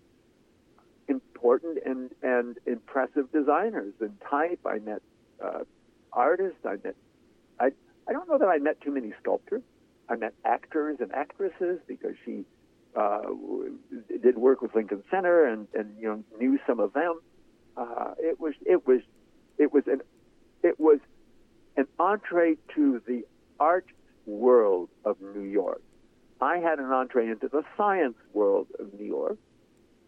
important 1.08 1.78
and 1.84 2.10
and 2.22 2.58
impressive 2.66 3.30
designers 3.32 3.94
in 4.00 4.16
type. 4.28 4.60
I 4.64 4.78
met 4.78 5.02
uh, 5.44 5.64
artists. 6.12 6.64
I 6.64 6.76
met 6.82 6.94
I 7.58 7.72
I 8.08 8.12
don't 8.12 8.28
know 8.28 8.38
that 8.38 8.48
I 8.48 8.58
met 8.58 8.80
too 8.80 8.92
many 8.92 9.12
sculptors. 9.20 9.62
I 10.08 10.14
met 10.16 10.34
actors 10.44 10.98
and 11.00 11.12
actresses 11.12 11.80
because 11.86 12.14
she 12.24 12.44
uh, 12.96 13.20
did 14.22 14.38
work 14.38 14.62
with 14.62 14.74
Lincoln 14.74 15.02
Center 15.10 15.44
and, 15.44 15.68
and 15.74 15.94
you 15.98 16.08
know 16.08 16.24
knew 16.38 16.58
some 16.66 16.80
of 16.80 16.92
them. 16.92 17.20
Uh, 17.76 18.14
it 18.18 18.40
was 18.40 18.54
it 18.64 18.86
was 18.86 19.00
it 19.58 19.72
was 19.72 19.84
an 19.86 20.00
it 20.62 20.80
was 20.80 20.98
an 21.76 21.86
entree 21.98 22.56
to 22.74 23.02
the 23.06 23.24
art 23.60 23.86
world 24.24 24.88
of 25.04 25.16
New 25.20 25.42
York. 25.42 25.82
I 26.40 26.58
had 26.58 26.78
an 26.78 26.86
entree 26.86 27.28
into 27.28 27.48
the 27.48 27.62
science 27.76 28.16
world 28.32 28.68
of 28.78 28.92
New 28.98 29.06
York. 29.06 29.38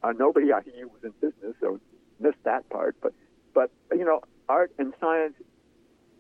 Uh, 0.03 0.13
nobody 0.13 0.53
I 0.53 0.61
knew 0.61 0.89
was 0.89 1.03
in 1.05 1.13
business, 1.21 1.55
so 1.61 1.81
missed 2.21 2.43
that 2.45 2.69
part. 2.71 2.97
But 3.03 3.13
but 3.53 3.71
you 3.93 4.05
know, 4.05 4.23
art 4.49 4.73
and 4.79 4.95
science 5.01 5.35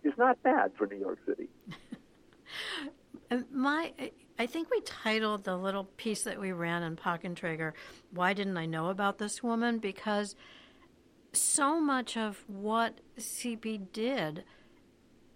is 0.04 0.12
not 0.18 0.42
bad 0.42 0.72
for 0.76 0.86
New 0.86 0.98
York 0.98 1.18
City. 1.26 1.48
My 3.52 3.92
I 4.38 4.46
think 4.46 4.70
we 4.70 4.80
titled 4.82 5.44
the 5.44 5.56
little 5.56 5.84
piece 5.84 6.22
that 6.22 6.40
we 6.40 6.52
ran 6.52 6.84
in 6.84 6.96
Treger, 6.96 7.72
Why 8.12 8.34
Didn't 8.34 8.56
I 8.56 8.66
Know 8.66 8.88
About 8.88 9.18
This 9.18 9.42
Woman? 9.42 9.78
Because 9.78 10.36
so 11.32 11.80
much 11.80 12.16
of 12.16 12.44
what 12.46 13.00
Cipe 13.18 13.92
did 13.92 14.44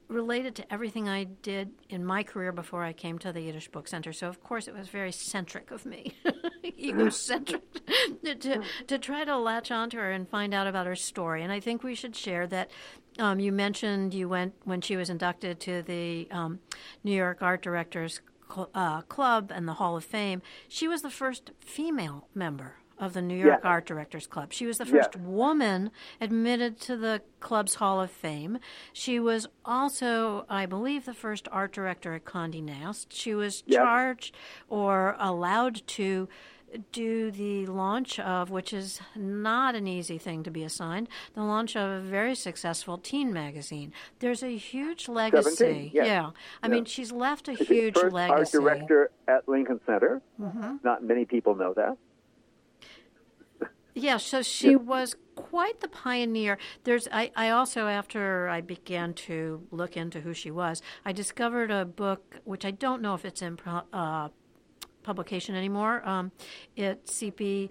related 0.07 0.55
to 0.55 0.73
everything 0.73 1.09
I 1.09 1.25
did 1.25 1.71
in 1.89 2.05
my 2.05 2.23
career 2.23 2.53
before 2.53 2.85
I 2.85 2.93
came 2.93 3.19
to 3.21 3.33
the 3.33 3.41
Yiddish 3.41 3.69
Book 3.69 3.89
Center. 3.89 4.13
So, 4.13 4.29
of 4.29 4.43
course, 4.43 4.69
it 4.69 4.75
was 4.75 4.89
very 4.89 5.11
centric 5.11 5.71
of 5.71 5.85
me, 5.85 6.15
egocentric, 6.65 7.63
to, 8.25 8.63
to 8.87 8.99
try 8.99 9.25
to 9.25 9.37
latch 9.39 9.71
onto 9.71 9.97
her 9.97 10.13
and 10.13 10.29
find 10.29 10.55
out 10.55 10.67
about 10.67 10.87
her 10.87 10.97
story. 10.97 11.43
And 11.43 11.51
I 11.51 11.61
think 11.61 11.83
we 11.83 11.95
should 11.95 12.15
share 12.15 12.47
that. 12.49 12.71
Um, 13.19 13.41
you 13.41 13.53
mentioned 13.53 14.15
you 14.15 14.29
went 14.29 14.55
when 14.65 14.81
she 14.81 14.97
was 14.97 15.11
inducted 15.11 15.61
to 15.61 15.83
the 15.83 16.29
um, 16.31 16.61
New 17.05 17.15
York 17.15 17.43
Art 17.43 17.63
Directors 17.63 18.21
uh, 18.75 19.03
Club 19.03 19.53
and 19.55 19.67
the 19.69 19.75
Hall 19.75 19.97
of 19.97 20.05
Fame, 20.05 20.43
she 20.69 20.89
was 20.89 21.03
the 21.03 21.11
first 21.11 21.51
female 21.61 22.29
member 22.35 22.77
of 22.99 23.15
the 23.15 23.23
New 23.23 23.37
York 23.37 23.59
yes. 23.59 23.61
Art 23.65 23.87
Directors 23.87 24.29
Club. 24.29 24.53
She 24.53 24.65
was 24.65 24.79
the 24.79 24.87
first 24.87 25.11
yes. 25.15 25.25
woman 25.25 25.91
admitted 26.21 26.81
to 26.83 26.97
the 26.97 27.21
club's 27.41 27.75
Hall 27.75 28.01
of 28.01 28.13
Fame. 28.13 28.59
She 28.93 29.19
was 29.19 29.49
also, 29.65 30.47
I 30.49 30.67
believe, 30.67 31.05
the 31.05 31.13
first 31.13 31.49
art 31.51 31.73
director 31.73 32.15
at 32.15 32.25
Condé 32.25 32.63
Nast. 32.63 33.13
She 33.13 33.35
was 33.35 33.65
yes. 33.67 33.79
charged 33.79 34.37
or 34.69 35.17
allowed 35.19 35.85
to 35.89 36.29
do 36.93 37.31
the 37.31 37.67
launch 37.67 38.19
of, 38.21 38.51
which 38.51 38.73
is 38.73 39.01
not 39.15 39.75
an 39.75 39.87
easy 39.87 40.19
thing 40.19 40.43
to 40.43 40.51
be 40.51 40.65
assigned, 40.65 41.09
the 41.35 41.43
launch 41.43 41.77
of 41.77 41.89
a 41.89 42.01
very 42.01 42.35
successful 42.35 42.99
teen 42.99 43.33
magazine. 43.33 43.93
There's 44.19 44.43
a 44.43 44.57
huge 44.57 45.09
legacy. 45.09 45.91
Yes. 45.93 46.07
Yeah. 46.07 46.31
I 46.63 46.67
yeah. 46.67 46.73
mean, 46.73 46.85
she's 46.85 47.13
left 47.13 47.49
a 47.49 47.53
huge 47.53 47.95
first 47.95 48.13
legacy. 48.13 48.59
Art 48.59 48.65
director 48.65 49.11
at 49.29 49.49
Lincoln 49.49 49.81
Center. 49.87 50.23
Mm-hmm. 50.41 50.77
Not 50.83 51.03
many 51.03 51.25
people 51.25 51.55
know 51.55 51.75
that. 51.75 51.97
Yeah, 53.95 54.17
so 54.17 54.41
she 54.41 54.75
was 54.75 55.17
quite 55.35 55.81
the 55.81 55.89
pioneer. 55.89 56.57
There's, 56.85 57.09
I, 57.13 57.31
I 57.37 57.51
also, 57.51 57.89
after 57.89 58.49
I 58.49 58.63
began 58.63 59.13
to 59.15 59.67
look 59.71 59.99
into 59.99 60.21
who 60.21 60.33
she 60.33 60.51
was, 60.51 60.81
I 61.05 61.13
discovered 61.13 61.71
a 61.71 61.85
book 61.85 62.41
which 62.45 62.65
I 62.65 62.71
don't 62.71 63.03
know 63.03 63.15
if 63.15 63.27
it's 63.27 63.43
in 63.43 63.59
uh, 63.93 64.29
publication 65.03 65.55
anymore. 65.55 66.07
Um, 66.09 66.33
it's 66.77 67.13
Cipe 67.21 67.71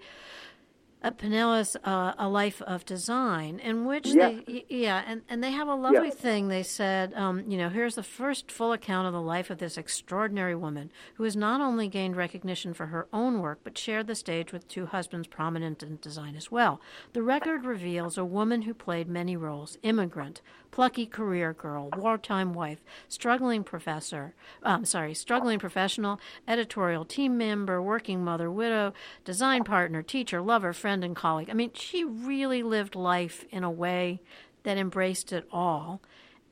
uh, 1.02 1.10
Pineles 1.10 1.76
uh, 1.84 2.14
A 2.18 2.28
Life 2.28 2.62
of 2.62 2.84
Design, 2.84 3.58
in 3.58 3.84
which 3.84 4.08
yeah. 4.08 4.38
they, 4.46 4.64
yeah, 4.68 5.02
and, 5.06 5.22
and 5.28 5.42
they 5.42 5.50
have 5.50 5.68
a 5.68 5.74
lovely 5.74 6.08
yeah. 6.08 6.14
thing. 6.14 6.48
They 6.48 6.62
said, 6.62 7.12
um, 7.14 7.50
you 7.50 7.58
know, 7.58 7.68
here's 7.68 7.94
the 7.94 8.02
first 8.02 8.50
full 8.50 8.72
account 8.72 9.06
of 9.06 9.12
the 9.12 9.20
life 9.20 9.50
of 9.50 9.58
this 9.58 9.76
extraordinary 9.76 10.54
woman 10.54 10.90
who 11.14 11.24
has 11.24 11.36
not 11.36 11.60
only 11.60 11.88
gained 11.88 12.16
recognition 12.16 12.74
for 12.74 12.86
her 12.86 13.06
own 13.12 13.40
work, 13.40 13.60
but 13.64 13.78
shared 13.78 14.06
the 14.06 14.14
stage 14.14 14.52
with 14.52 14.68
two 14.68 14.86
husbands 14.86 15.26
prominent 15.28 15.82
in 15.82 15.98
design 16.00 16.36
as 16.36 16.50
well. 16.50 16.80
The 17.12 17.22
record 17.22 17.64
reveals 17.64 18.18
a 18.18 18.24
woman 18.24 18.62
who 18.62 18.74
played 18.74 19.08
many 19.08 19.36
roles 19.36 19.78
immigrant, 19.82 20.40
plucky 20.70 21.06
career 21.06 21.52
girl, 21.52 21.90
wartime 21.96 22.52
wife, 22.54 22.82
struggling 23.08 23.62
professor, 23.62 24.34
um, 24.62 24.84
sorry, 24.84 25.14
struggling 25.14 25.58
professional, 25.58 26.18
editorial 26.48 27.04
team 27.04 27.36
member, 27.36 27.80
working 27.80 28.24
mother, 28.24 28.50
widow, 28.50 28.92
design 29.24 29.64
partner, 29.64 30.02
teacher, 30.02 30.40
lover, 30.40 30.72
friend, 30.72 30.91
and 31.00 31.16
colleague. 31.16 31.48
I 31.50 31.54
mean, 31.54 31.70
she 31.74 32.04
really 32.04 32.62
lived 32.62 32.94
life 32.94 33.44
in 33.50 33.64
a 33.64 33.70
way 33.70 34.20
that 34.64 34.76
embraced 34.76 35.32
it 35.32 35.46
all. 35.52 36.00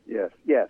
Yes, 0.07 0.31
yes, 0.45 0.69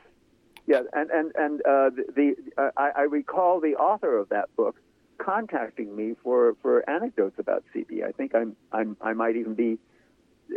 yes, 0.66 0.84
and 0.92 1.10
and 1.10 1.32
and 1.36 1.60
uh, 1.60 1.90
the, 1.90 2.04
the 2.14 2.62
uh, 2.62 2.70
I, 2.76 2.90
I 2.96 3.02
recall 3.02 3.60
the 3.60 3.76
author 3.76 4.16
of 4.16 4.28
that 4.30 4.54
book 4.56 4.76
contacting 5.18 5.94
me 5.94 6.14
for, 6.22 6.56
for 6.62 6.88
anecdotes 6.88 7.38
about 7.38 7.64
Cipe. 7.74 8.04
I 8.04 8.12
think 8.12 8.34
I'm, 8.34 8.56
I'm 8.72 8.96
I 9.00 9.12
might 9.12 9.36
even 9.36 9.54
be 9.54 9.78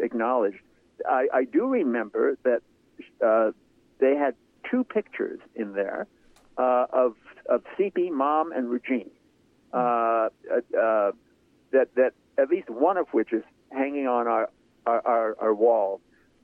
acknowledged. 0.01 0.59
I, 1.07 1.27
I 1.33 1.43
do 1.43 1.67
remember 1.67 2.37
that 2.43 2.61
uh, 3.25 3.51
they 3.99 4.15
had 4.15 4.35
two 4.69 4.83
pictures 4.83 5.39
in 5.55 5.73
there 5.73 6.07
uh, 6.57 6.85
of 6.91 7.15
of 7.47 7.63
Cipe, 7.77 8.11
Mom, 8.11 8.51
and 8.51 8.69
Regine. 8.69 9.11
Uh, 9.73 9.77
uh, 9.77 10.77
uh, 10.79 11.11
that 11.71 11.89
that 11.95 12.13
at 12.37 12.49
least 12.49 12.69
one 12.69 12.97
of 12.97 13.07
which 13.11 13.33
is 13.33 13.43
hanging 13.71 14.07
on 14.07 14.27
our 14.27 14.49
our, 14.85 15.07
our, 15.07 15.35
our 15.39 15.53
wall. 15.53 16.01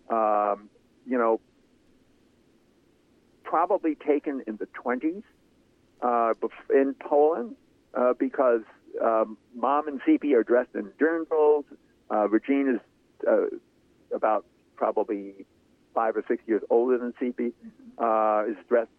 Um, 0.10 0.69
you 1.05 1.17
know, 1.17 1.39
probably 3.43 3.96
taken 3.96 4.41
in 4.48 4.58
the 4.58 4.67
20s 4.67 5.24
uh, 6.01 6.34
in 6.74 6.96
Poland 7.00 7.55
uh, 7.93 8.13
because 8.17 8.62
um, 9.03 9.38
Mom 9.55 9.88
and 9.88 10.00
Cipe 10.01 10.34
are 10.34 10.43
dressed 10.43 10.75
in 10.75 10.91
dirndls. 11.00 11.65
Uh, 12.12 12.27
is 12.34 12.79
uh, 13.27 13.46
about 14.15 14.46
probably 14.75 15.46
five 15.93 16.15
or 16.15 16.24
six 16.27 16.41
years 16.48 16.62
older 16.69 16.98
than 16.98 17.13
Cipe, 17.22 17.53
uh, 17.98 18.50
is 18.50 18.58
dressed, 18.67 18.89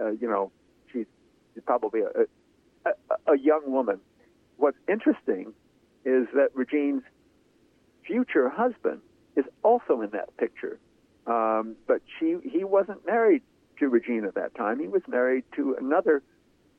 uh, 0.00 0.10
you 0.10 0.28
know, 0.28 0.50
she's, 0.92 1.06
she's 1.54 1.62
probably 1.64 2.00
a, 2.00 2.90
a, 2.90 3.32
a 3.32 3.38
young 3.38 3.70
woman. 3.70 4.00
What's 4.56 4.78
interesting 4.88 5.52
is 6.06 6.28
that 6.34 6.50
Regine's 6.54 7.02
future 8.06 8.48
husband 8.48 9.00
is 9.34 9.44
also 9.62 10.00
in 10.00 10.10
that 10.10 10.34
picture. 10.38 10.78
Um, 11.26 11.74
but 11.88 12.00
she, 12.18 12.36
he 12.44 12.62
wasn't 12.62 13.04
married 13.04 13.42
to 13.80 13.88
Regine 13.88 14.24
at 14.24 14.36
that 14.36 14.54
time. 14.54 14.78
He 14.78 14.86
was 14.86 15.02
married 15.08 15.44
to 15.56 15.76
another 15.78 16.22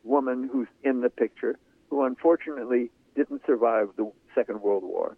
woman 0.04 0.50
who's 0.52 0.70
in 0.84 1.02
the 1.02 1.10
picture, 1.10 1.60
who 1.90 2.06
unfortunately 2.06 2.90
didn't 3.16 3.42
survive 3.46 3.90
the 3.98 4.10
Second 4.34 4.62
World 4.62 4.84
War. 4.84 5.18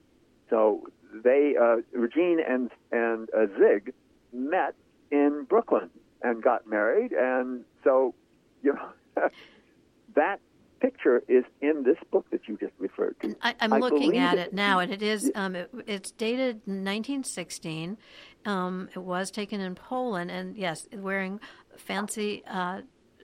So 0.49 0.87
they, 1.23 1.55
uh, 1.61 1.77
Regine 1.93 2.39
and 2.39 2.71
and 2.91 3.29
uh, 3.37 3.45
Zig, 3.59 3.93
met 4.33 4.73
in 5.11 5.45
Brooklyn 5.47 5.91
and 6.23 6.41
got 6.41 6.67
married, 6.67 7.11
and 7.11 7.63
so 7.83 8.15
you 8.63 8.73
know 8.73 9.29
that 10.15 10.39
picture 10.79 11.23
is 11.27 11.43
in 11.61 11.83
this 11.83 11.97
book 12.11 12.25
that 12.31 12.47
you 12.47 12.57
just 12.57 12.73
referred 12.77 13.15
to. 13.21 13.35
I, 13.41 13.55
am 13.59 13.71
looking 13.71 14.17
at 14.17 14.37
it, 14.37 14.47
it 14.47 14.53
now, 14.53 14.79
and 14.79 14.91
it 14.91 15.01
is 15.01 15.31
um, 15.35 15.55
it, 15.55 15.69
it's 15.87 16.11
dated 16.11 16.57
1916. 16.65 17.97
Um, 18.45 18.89
it 18.95 18.99
was 18.99 19.31
taken 19.31 19.61
in 19.61 19.75
Poland, 19.75 20.31
and 20.31 20.57
yes, 20.57 20.87
wearing 20.93 21.39
fancy 21.77 22.43
uh, 22.47 22.81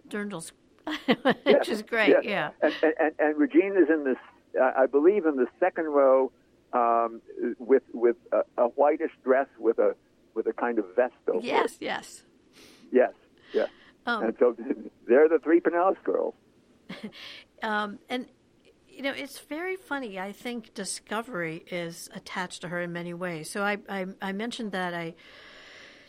dirndls, 0.07 0.51
which 1.05 1.35
yes, 1.45 1.69
is 1.69 1.81
great. 1.81 2.09
Yes. 2.09 2.23
Yeah, 2.23 2.49
and, 2.61 2.93
and, 2.99 3.11
and 3.19 3.37
Regine 3.37 3.75
is 3.77 3.89
in 3.89 4.03
this, 4.03 4.17
uh, 4.59 4.71
I 4.77 4.85
believe, 4.85 5.25
in 5.25 5.35
the 5.35 5.47
second 5.59 5.85
row 5.85 6.31
um, 6.73 7.21
with 7.59 7.83
with 7.93 8.17
a, 8.31 8.41
a 8.57 8.67
whitish 8.67 9.11
dress 9.23 9.47
with 9.59 9.79
a 9.79 9.95
with 10.33 10.47
a 10.47 10.53
kind 10.53 10.79
of 10.79 10.85
vest 10.95 11.13
over 11.27 11.45
yes, 11.45 11.75
it. 11.75 11.85
Yes, 11.85 12.23
yes, 12.91 13.13
yes. 13.53 13.69
Um, 14.05 14.23
and 14.23 14.35
so 14.37 14.55
they're 15.07 15.29
the 15.29 15.39
three 15.39 15.59
Pineles 15.59 15.97
girls. 16.03 16.35
um, 17.63 17.99
and 18.09 18.27
you 18.89 19.01
know, 19.01 19.11
it's 19.11 19.39
very 19.39 19.75
funny. 19.75 20.19
I 20.19 20.31
think 20.31 20.73
discovery 20.73 21.65
is 21.69 22.09
attached 22.15 22.61
to 22.61 22.69
her 22.69 22.79
in 22.79 22.93
many 22.93 23.13
ways. 23.13 23.49
So 23.49 23.61
I, 23.61 23.77
I, 23.89 24.05
I 24.21 24.31
mentioned 24.31 24.71
that 24.71 24.93
I 24.93 25.15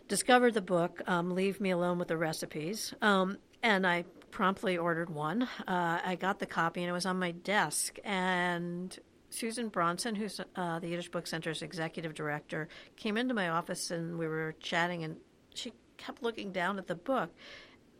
discovered 0.07 0.55
the 0.55 0.61
book, 0.61 1.03
um, 1.09 1.35
Leave 1.35 1.61
Me 1.61 1.71
Alone 1.71 1.99
with 1.99 2.07
the 2.09 2.17
Recipes, 2.17 2.95
um, 3.03 3.39
and 3.61 3.85
I 3.85 4.05
promptly 4.31 4.77
ordered 4.77 5.11
one. 5.11 5.49
Uh, 5.67 5.99
I 6.05 6.15
got 6.15 6.39
the 6.39 6.47
copy, 6.47 6.83
and 6.83 6.89
it 6.89 6.93
was 6.93 7.07
on 7.07 7.19
my 7.19 7.33
desk. 7.33 7.99
And 8.05 8.97
Susan 9.31 9.69
Bronson, 9.69 10.15
who's 10.15 10.41
uh, 10.55 10.79
the 10.79 10.89
Yiddish 10.89 11.11
Book 11.11 11.27
Center's 11.27 11.63
executive 11.63 12.15
director, 12.15 12.69
came 12.97 13.17
into 13.17 13.35
my 13.35 13.49
office 13.49 13.91
and 13.91 14.17
we 14.19 14.29
were 14.29 14.55
chatting, 14.61 15.03
and 15.03 15.17
she 15.55 15.73
kept 15.97 16.23
looking 16.23 16.53
down 16.53 16.79
at 16.79 16.87
the 16.87 16.95
book. 16.95 17.31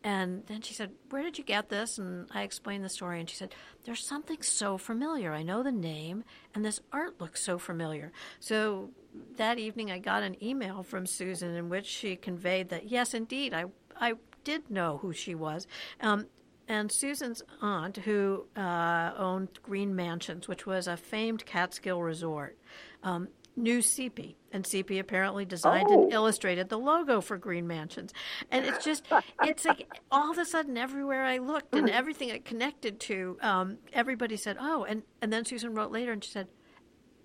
And 0.07 0.45
then 0.47 0.63
she 0.63 0.73
said, 0.73 0.93
Where 1.11 1.25
did 1.25 1.37
you 1.37 1.43
get 1.43 1.69
this? 1.69 1.99
And 1.99 2.29
I 2.33 2.43
explained 2.43 2.85
the 2.85 2.89
story, 2.89 3.19
and 3.19 3.29
she 3.29 3.35
said, 3.35 3.57
There's 3.83 4.07
something 4.07 4.41
so 4.41 4.79
familiar. 4.79 5.33
I 5.33 5.43
know 5.43 5.65
the 5.65 5.73
name, 5.73 6.23
and 6.55 6.65
this 6.65 6.79
art 6.93 7.21
looks 7.21 7.43
so 7.43 7.59
familiar. 7.59 8.13
So 8.39 8.91
that 9.37 9.59
evening, 9.59 9.91
I 9.91 9.99
got 9.99 10.23
an 10.23 10.41
email 10.41 10.85
from 10.85 11.07
Susan 11.07 11.57
in 11.57 11.69
which 11.69 11.87
she 11.87 12.15
conveyed 12.15 12.69
that, 12.69 12.89
yes, 12.89 13.15
indeed, 13.15 13.53
I, 13.53 13.65
I 14.01 14.13
did 14.45 14.71
know 14.71 14.99
who 14.99 15.13
she 15.13 15.35
was. 15.35 15.67
Um, 16.01 16.27
and 16.69 16.93
Susan's 16.93 17.43
aunt, 17.61 17.97
who 17.97 18.47
uh, 18.57 19.11
owned 19.19 19.59
Green 19.65 19.97
Mansions, 19.97 20.47
which 20.47 20.67
was 20.67 20.87
a 20.87 20.97
famed 20.97 21.45
Catskill 21.47 22.01
resort, 22.01 22.57
um, 23.03 23.27
knew 23.57 23.81
Cipe, 23.81 24.37
and 24.57 24.65
Cipe 24.65 24.99
apparently 24.99 25.45
designed 25.45 25.87
oh. 25.91 26.03
and 26.03 26.13
illustrated 26.13 26.69
the 26.69 26.79
logo 26.79 27.21
for 27.21 27.39
Green 27.39 27.69
Mansions. 27.69 28.13
And 28.51 28.67
it's 28.67 28.85
just, 28.85 29.05
it's 29.43 29.65
like 29.65 29.87
all 30.11 30.33
of 30.33 30.39
a 30.39 30.45
sudden, 30.45 30.77
everywhere 30.77 31.23
I 31.23 31.39
looked 31.39 31.75
and 31.75 31.89
everything 31.89 32.33
I 32.33 32.39
connected 32.39 32.99
to, 33.01 33.39
um, 33.41 33.79
everybody 33.93 34.37
said, 34.37 34.57
"Oh," 34.59 34.83
and 34.85 35.03
and 35.23 35.33
then 35.33 35.45
Susan 35.45 35.75
wrote 35.75 35.93
later, 35.93 36.11
and 36.11 36.25
she 36.25 36.31
said, 36.31 36.49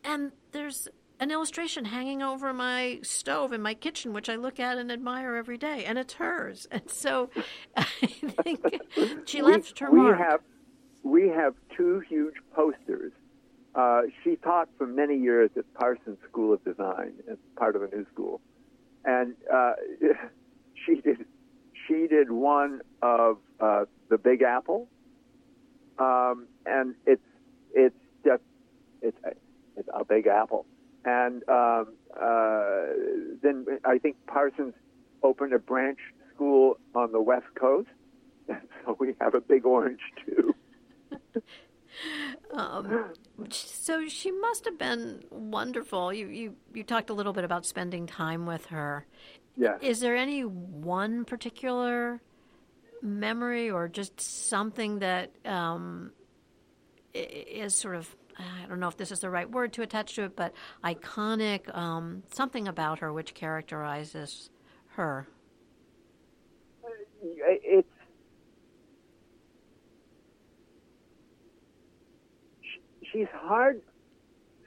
"And 0.03 0.33
there's 0.51 0.87
an 1.21 1.29
illustration 1.29 1.85
hanging 1.85 2.23
over 2.23 2.51
my 2.51 2.99
stove 3.03 3.53
in 3.53 3.61
my 3.61 3.75
kitchen, 3.75 4.11
which 4.11 4.27
I 4.27 4.35
look 4.35 4.59
at 4.59 4.77
and 4.77 4.91
admire 4.91 5.35
every 5.35 5.57
day, 5.57 5.85
and 5.85 5.97
it's 5.97 6.15
hers. 6.15 6.67
And 6.71 6.89
so 6.89 7.29
I 7.77 7.83
think 8.43 8.65
she 9.25 9.41
left 9.41 9.79
her 9.79 9.91
we 9.91 9.99
mark. 9.99 10.17
Have, 10.17 10.41
we 11.03 11.29
have 11.29 11.53
two 11.77 11.99
huge 11.99 12.35
posters. 12.53 13.13
Uh, 13.73 14.01
she 14.23 14.35
taught 14.35 14.67
for 14.77 14.85
many 14.85 15.17
years 15.17 15.49
at 15.55 15.71
Parsons 15.73 16.17
School 16.29 16.53
of 16.53 16.63
Design 16.65 17.13
as 17.29 17.37
part 17.55 17.75
of 17.75 17.83
a 17.83 17.87
new 17.95 18.05
school, 18.13 18.41
and 19.05 19.33
uh, 19.51 19.73
she 20.85 20.95
did 20.95 21.25
she 21.87 22.07
did 22.07 22.31
one 22.31 22.81
of 23.01 23.37
uh, 23.59 23.85
the 24.09 24.17
Big 24.17 24.41
Apple, 24.41 24.87
um, 25.99 26.47
and 26.65 26.95
it's 27.05 27.21
it's 27.73 27.95
just 28.25 28.43
it's 29.01 29.17
it's 29.77 29.89
a 29.93 30.03
Big 30.03 30.27
Apple. 30.27 30.65
And 31.05 31.47
um, 31.49 31.93
uh, 32.19 32.83
then 33.41 33.65
I 33.85 33.97
think 33.97 34.17
Parsons 34.27 34.73
opened 35.23 35.53
a 35.53 35.59
branch 35.59 35.99
school 36.35 36.77
on 36.93 37.11
the 37.11 37.21
West 37.21 37.47
Coast, 37.55 37.89
so 38.47 38.97
we 38.99 39.15
have 39.21 39.33
a 39.33 39.41
big 39.41 39.65
orange 39.65 40.01
too. 40.25 40.53
um, 42.53 43.09
so 43.49 44.07
she 44.07 44.31
must 44.31 44.65
have 44.65 44.77
been 44.77 45.23
wonderful. 45.29 46.13
You, 46.13 46.27
you 46.27 46.55
you 46.73 46.83
talked 46.83 47.09
a 47.09 47.13
little 47.13 47.33
bit 47.33 47.43
about 47.43 47.65
spending 47.65 48.07
time 48.07 48.45
with 48.45 48.65
her. 48.67 49.05
Yeah. 49.57 49.77
Is 49.81 49.99
there 49.99 50.15
any 50.15 50.41
one 50.41 51.25
particular 51.25 52.21
memory 53.01 53.69
or 53.69 53.87
just 53.87 54.19
something 54.19 54.99
that 54.99 55.31
um, 55.45 56.11
is 57.13 57.75
sort 57.75 57.95
of 57.95 58.15
I 58.37 58.67
don't 58.67 58.79
know 58.79 58.87
if 58.87 58.97
this 58.97 59.11
is 59.11 59.19
the 59.19 59.29
right 59.29 59.49
word 59.49 59.73
to 59.73 59.81
attach 59.81 60.15
to 60.15 60.23
it, 60.23 60.35
but 60.35 60.53
iconic, 60.83 61.75
um, 61.75 62.23
something 62.31 62.67
about 62.67 62.99
her 62.99 63.11
which 63.11 63.33
characterizes 63.33 64.49
her. 64.95 65.27
It's 67.23 67.87
she's 73.11 73.27
hard, 73.33 73.81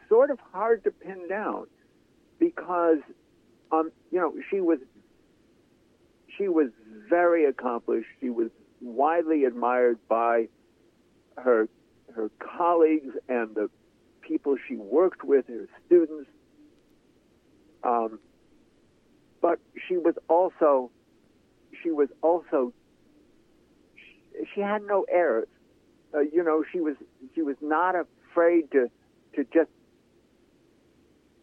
sort 0.09 0.31
of 0.31 0.39
hard 0.53 0.85
to 0.85 0.91
pin 0.91 1.29
down 1.29 1.67
because, 2.39 2.99
um, 3.73 3.91
you 4.11 4.19
know, 4.19 4.35
she 4.51 4.61
was 4.61 4.79
she 6.37 6.49
was 6.49 6.69
very 7.09 7.45
accomplished. 7.45 8.09
She 8.21 8.31
was 8.31 8.51
widely 8.81 9.45
admired 9.45 9.99
by 10.09 10.49
her 11.37 11.69
her 12.15 12.31
colleagues 12.39 13.15
and 13.29 13.55
the 13.55 13.71
people 14.21 14.57
she 14.69 14.77
worked 14.77 15.25
with, 15.25 15.47
her 15.49 15.69
students. 15.87 16.29
Um, 17.83 18.19
but 19.41 19.59
she 19.87 19.97
was 19.97 20.15
also 20.29 20.91
she 21.83 21.91
was 21.91 22.09
also 22.23 22.73
she, 23.97 24.45
she 24.55 24.61
had 24.61 24.83
no 24.83 25.05
errors. 25.11 25.49
Uh, 26.15 26.21
you 26.21 26.43
know, 26.43 26.65
she 26.73 26.81
was 26.81 26.97
she 27.35 27.43
was 27.43 27.57
not 27.61 27.95
afraid 28.35 28.71
to 28.73 28.91
to 29.35 29.45
just 29.53 29.71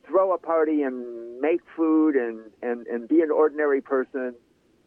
throw 0.08 0.34
a 0.34 0.38
party 0.38 0.82
and 0.82 1.40
make 1.40 1.62
food 1.76 2.16
and 2.16 2.40
and 2.62 2.88
and 2.88 3.08
be 3.08 3.22
an 3.22 3.32
ordinary 3.32 3.82
person 3.82 4.36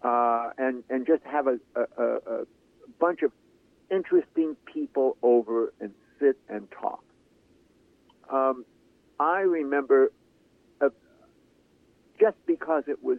uh, 0.03 0.51
and 0.59 0.85
and 0.91 1.07
just 1.07 1.23
have 1.25 1.47
a, 1.47 1.59
a, 1.75 2.03
a 2.03 2.45
bunch 3.01 3.23
of 3.23 3.33
interesting 3.91 4.57
people 4.73 5.17
over 5.23 5.73
and 5.81 5.93
sit 6.21 6.37
and 6.49 6.69
talk. 6.71 7.03
Um, 8.31 8.65
I 9.19 9.41
remember 9.41 10.13
uh, 10.81 10.89
just 12.21 12.37
because 12.47 12.85
it 12.87 13.03
was 13.03 13.19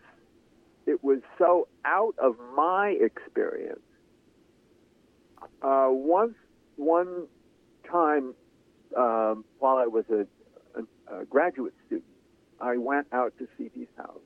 it 0.86 1.04
was 1.04 1.20
so 1.38 1.68
out 1.84 2.16
of 2.18 2.36
my 2.56 2.90
experience. 2.90 3.80
Uh, 5.62 5.88
once 5.90 6.36
one 6.76 7.28
time 7.90 8.34
um, 8.96 9.46
while 9.60 9.78
I 9.78 9.88
was 9.88 10.06
a, 10.10 10.26
a, 10.80 11.22
a 11.22 11.26
graduate 11.26 11.74
student, 11.86 12.06
I 12.60 12.78
went 12.78 13.08
out 13.12 13.34
to 13.40 13.48
Cipe's 13.58 13.90
house, 13.98 14.20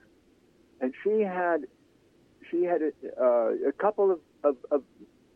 and 0.80 0.94
she 1.04 1.22
had 1.22 1.66
she 2.50 2.64
had 2.64 2.82
a, 2.82 2.92
uh, 3.22 3.70
a 3.70 3.72
couple 3.72 4.12
of, 4.12 4.20
of, 4.44 4.58
of, 4.72 4.84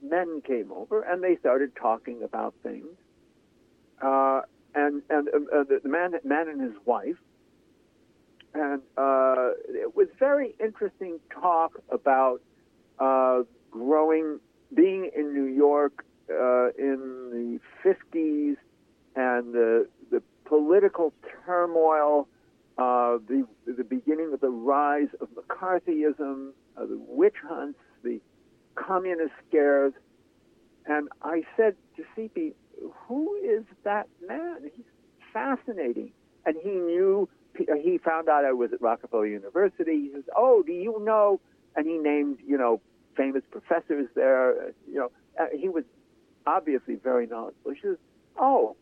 men 0.02 0.42
came 0.46 0.72
over, 0.72 1.02
and 1.02 1.24
they 1.24 1.38
started 1.38 1.76
talking 1.76 2.24
about 2.24 2.54
things. 2.62 2.88
Uh, 4.02 4.42
and 4.76 5.02
and 5.10 5.28
uh, 5.30 5.64
the 5.64 5.88
man 5.88 6.14
man 6.24 6.50
and 6.50 6.62
his 6.62 6.74
wife, 6.86 7.18
and 8.54 8.82
uh, 8.98 9.52
it 9.70 9.96
was 9.96 10.08
very 10.20 10.56
interesting 10.60 11.20
talk 11.32 11.82
about 11.90 12.42
uh, 13.00 13.44
growing, 13.72 14.40
being 14.74 15.10
in 15.16 15.34
New 15.34 15.46
York 15.46 16.06
uh, 16.30 16.70
in 16.78 17.60
the 17.84 17.94
50s 18.14 18.58
and 19.16 19.54
the 19.54 19.88
the 20.12 20.22
political 20.46 21.14
turmoil, 21.46 22.28
uh, 22.78 23.18
the 23.28 23.48
the 23.66 23.84
beginning 23.84 24.34
of 24.34 24.42
the 24.42 24.50
rise 24.50 25.10
of 25.22 25.30
McCarthyism, 25.30 26.52
uh, 26.78 26.86
the 26.86 27.00
witch 27.08 27.36
hunts, 27.48 27.80
the 28.04 28.20
communist 28.76 29.34
scares, 29.48 29.94
and 30.86 31.10
I 31.22 31.44
said 31.56 31.76
to 31.98 32.04
Cipe, 32.16 32.54
"Who 33.08 33.36
is 33.36 33.64
that 33.84 34.08
man? 34.28 34.70
He's 34.76 34.86
fascinating." 35.32 36.12
And 36.46 36.56
he 36.62 36.72
knew. 36.72 37.30
He 37.56 38.00
found 38.00 38.30
out 38.30 38.46
I 38.46 38.52
was 38.54 38.74
at 38.74 38.82
Rockefeller 38.82 39.28
University. 39.28 40.02
He 40.02 40.12
says, 40.12 40.24
"Oh, 40.36 40.64
do 40.64 40.72
you 40.72 41.00
know?" 41.02 41.40
And 41.76 41.86
he 41.86 42.00
named, 42.00 42.40
you 42.44 42.58
know, 42.58 42.82
famous 43.16 43.44
professors 43.52 44.08
there. 44.16 44.74
You 44.88 44.96
know, 45.00 45.12
uh, 45.40 45.46
he 45.56 45.70
was 45.70 45.84
obviously 46.48 46.96
very 46.96 47.28
knowledgeable. 47.28 47.72
He 47.72 47.82
says, 47.82 47.98
"Oh, 48.38 48.76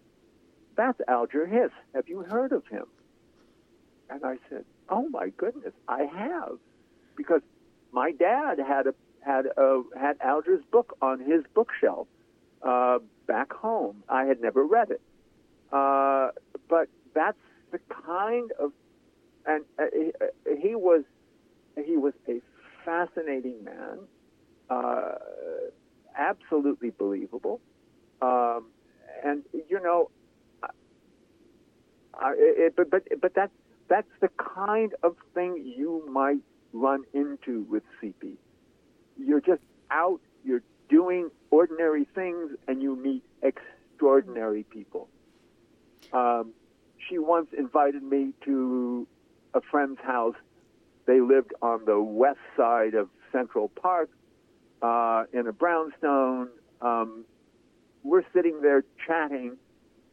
that's 0.75 0.99
Alger 1.07 1.45
Hiss. 1.45 1.71
Have 1.93 2.07
you 2.07 2.21
heard 2.23 2.51
of 2.51 2.65
him? 2.67 2.86
And 4.10 4.23
I 4.25 4.38
said, 4.49 4.65
Oh 4.89 5.07
my 5.10 5.29
goodness, 5.38 5.73
I 5.88 6.03
have, 6.03 6.57
because 7.15 7.41
my 7.91 8.12
dad 8.12 8.60
had 8.60 8.88
a 8.88 8.93
had 9.21 9.45
a 9.57 9.84
had 9.97 10.17
Alger's 10.21 10.63
book 10.71 10.97
on 11.01 11.19
his 11.19 11.43
bookshelf 11.53 12.07
uh, 12.63 12.99
back 13.27 13.53
home. 13.53 14.03
I 14.10 14.25
had 14.25 14.41
never 14.41 14.65
read 14.65 14.91
it, 14.91 15.01
uh, 15.71 16.29
but 16.67 16.89
that's 17.13 17.38
the 17.71 17.79
kind 18.05 18.51
of 18.60 18.73
and 19.45 19.63
uh, 19.79 19.84
he, 19.93 20.12
he, 20.60 20.75
was 20.75 21.03
he 21.84 21.97
was 21.97 22.13
a 22.27 22.41
fascinating 22.86 23.63
man, 23.63 23.99
uh, 24.69 25.13
absolutely 26.17 26.91
believable, 26.91 27.60
um, 28.21 28.65
and 29.23 29.43
you 29.69 29.79
know 29.81 30.10
uh, 32.13 32.32
it, 32.36 32.76
but 32.76 32.89
but 32.89 33.04
but 33.21 33.34
that's 33.34 33.54
that's 33.88 34.12
the 34.21 34.30
kind 34.38 34.93
of 35.04 35.15
thing 35.34 35.63
you 35.78 36.04
might 36.10 36.39
run 36.74 37.04
into 37.13 37.65
with 37.69 37.84
Cipe. 38.02 38.38
You're 39.17 39.41
just 39.41 39.62
out, 39.89 40.21
you're 40.43 40.63
doing 40.89 41.30
ordinary 41.50 42.08
things, 42.15 42.52
and 42.67 42.82
you 42.82 42.95
meet 42.95 43.24
extraordinary 43.41 44.63
people. 44.63 45.10
Um, 46.13 46.54
she 47.08 47.17
once 47.17 47.47
invited 47.58 48.04
me 48.04 48.34
to 48.45 49.08
a 49.54 49.62
friend's 49.62 50.00
house. 50.02 50.36
They 51.06 51.19
lived 51.19 51.54
on 51.62 51.86
the 51.86 52.00
west 52.00 52.39
side 52.56 52.93
of 52.93 53.10
Central 53.32 53.69
Park 53.69 54.10
uh, 54.82 55.26
in 55.34 55.47
a 55.47 55.52
brownstone. 55.54 56.50
Um, 56.82 57.26
we're 58.04 58.24
sitting 58.34 58.62
there 58.62 58.84
chatting 59.06 59.58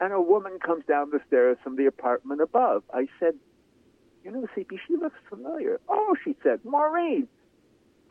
and 0.00 0.12
a 0.12 0.20
woman 0.20 0.58
comes 0.58 0.84
down 0.86 1.10
the 1.10 1.20
stairs 1.26 1.56
from 1.62 1.76
the 1.76 1.86
apartment 1.86 2.40
above. 2.40 2.84
I 2.92 3.08
said, 3.18 3.34
You 4.24 4.30
know, 4.30 4.46
Cipe, 4.56 4.78
she 4.86 4.96
looks 4.96 5.18
familiar. 5.28 5.80
Oh, 5.88 6.14
she 6.24 6.36
said, 6.42 6.60
Maureen 6.64 7.28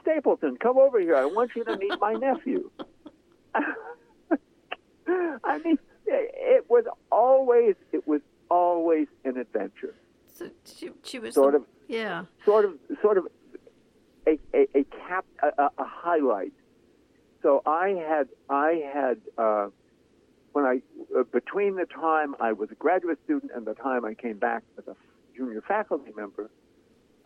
Stapleton, 0.02 0.58
come 0.58 0.78
over 0.78 1.00
here. 1.00 1.15
I 1.15 1.26
want 1.26 1.52
you 1.56 1.63
to 1.65 1.78
meet 1.78 1.93
my 2.00 2.13
nephew. 2.26 2.69
I 5.43 5.58
mean, 5.63 5.78
it 6.06 6.69
was 6.69 6.86
always, 7.12 7.76
it 7.91 8.08
was 8.08 8.21
always 8.50 9.08
an 9.26 9.38
adventure. 9.38 9.95
So 10.34 10.50
she, 10.65 10.91
she 11.04 11.19
was 11.19 11.34
sort 11.34 11.56
of, 11.56 11.63
yeah, 11.88 12.26
sort 12.45 12.65
of, 12.65 12.73
sort 13.02 13.17
of 13.17 13.28
a, 14.28 14.39
a, 14.54 14.67
a 14.76 14.84
cap, 14.84 15.26
a, 15.41 15.63
a 15.78 15.84
highlight. 15.84 16.54
So 17.41 17.62
I 17.65 17.89
had, 18.08 18.28
I 18.50 18.84
had, 18.93 19.21
uh, 19.38 19.67
when 20.57 20.65
I 20.65 20.81
uh, 21.15 21.21
between 21.31 21.75
the 21.75 21.85
time 21.85 22.35
I 22.39 22.51
was 22.51 22.71
a 22.71 22.75
graduate 22.75 23.19
student 23.25 23.51
and 23.53 23.63
the 23.63 23.75
time 23.75 24.03
I 24.03 24.15
came 24.15 24.39
back 24.39 24.63
as 24.79 24.87
a 24.87 24.95
junior 25.35 25.61
faculty 25.61 26.11
member, 26.15 26.49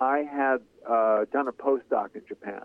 I 0.01 0.19
had 0.29 0.57
uh, 0.85 1.23
done 1.31 1.47
a 1.47 1.53
postdoc 1.53 2.13
in 2.13 2.23
Japan. 2.27 2.63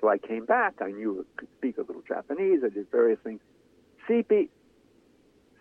So 0.00 0.08
I 0.08 0.18
came 0.18 0.46
back. 0.46 0.74
I 0.80 0.92
knew 0.92 1.26
could 1.36 1.48
speak 1.58 1.76
a 1.78 1.80
little 1.80 2.04
Japanese. 2.06 2.60
I 2.64 2.68
did 2.68 2.88
various 2.92 3.18
things. 3.24 3.40
Cipe. 4.08 4.48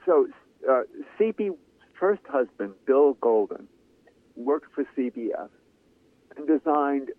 So 0.05 0.27
uh, 0.69 0.83
Cipe's 1.19 1.57
first 1.99 2.21
husband, 2.29 2.73
Bill 2.85 3.13
Golden, 3.13 3.67
worked 4.35 4.71
for 4.75 4.85
CBS 4.95 5.49
and 6.37 6.47
designed 6.47 7.09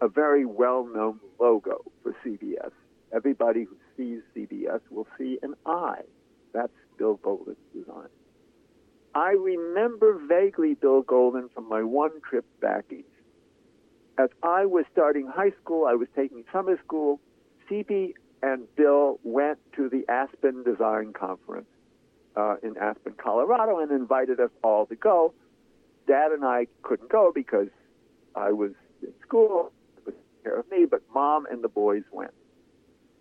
a 0.00 0.06
very 0.06 0.44
well-known 0.44 1.18
logo 1.40 1.82
for 2.04 2.14
CBS. 2.24 2.70
Everybody 3.12 3.64
who 3.64 3.74
sees 3.98 4.20
CBS 4.34 4.80
will 4.90 5.06
see 5.18 5.38
an 5.42 5.54
eye. 5.66 6.04
That's 6.54 6.72
Bill 6.96 7.16
Golden's 7.16 7.58
design. 7.74 8.08
I 9.14 9.32
remember 9.32 10.18
vaguely 10.26 10.74
Bill 10.74 11.02
Golden 11.02 11.48
from 11.50 11.68
my 11.68 11.82
one 11.82 12.20
trip 12.28 12.46
back 12.60 12.84
east. 12.90 13.04
As 14.16 14.30
I 14.42 14.64
was 14.64 14.84
starting 14.92 15.26
high 15.26 15.52
school, 15.62 15.86
I 15.86 15.94
was 15.94 16.08
taking 16.16 16.44
summer 16.52 16.78
school. 16.84 17.20
Cipe 17.68 18.14
and 18.42 18.62
Bill 18.76 19.18
went 19.22 19.58
to 19.76 19.88
the 19.88 20.04
Aspen 20.08 20.62
Design 20.62 21.12
Conference 21.12 21.66
uh, 22.36 22.56
in 22.62 22.76
Aspen, 22.78 23.14
Colorado, 23.16 23.78
and 23.78 23.90
invited 23.90 24.40
us 24.40 24.50
all 24.62 24.86
to 24.86 24.96
go. 24.96 25.34
Dad 26.06 26.32
and 26.32 26.44
I 26.44 26.66
couldn't 26.82 27.10
go 27.10 27.32
because 27.34 27.68
I 28.34 28.52
was 28.52 28.72
in 29.02 29.12
school, 29.22 29.72
was 30.04 30.14
taking 30.14 30.42
care 30.44 30.60
of 30.60 30.70
me, 30.70 30.86
but 30.88 31.02
mom 31.12 31.46
and 31.50 31.62
the 31.62 31.68
boys 31.68 32.04
went. 32.12 32.32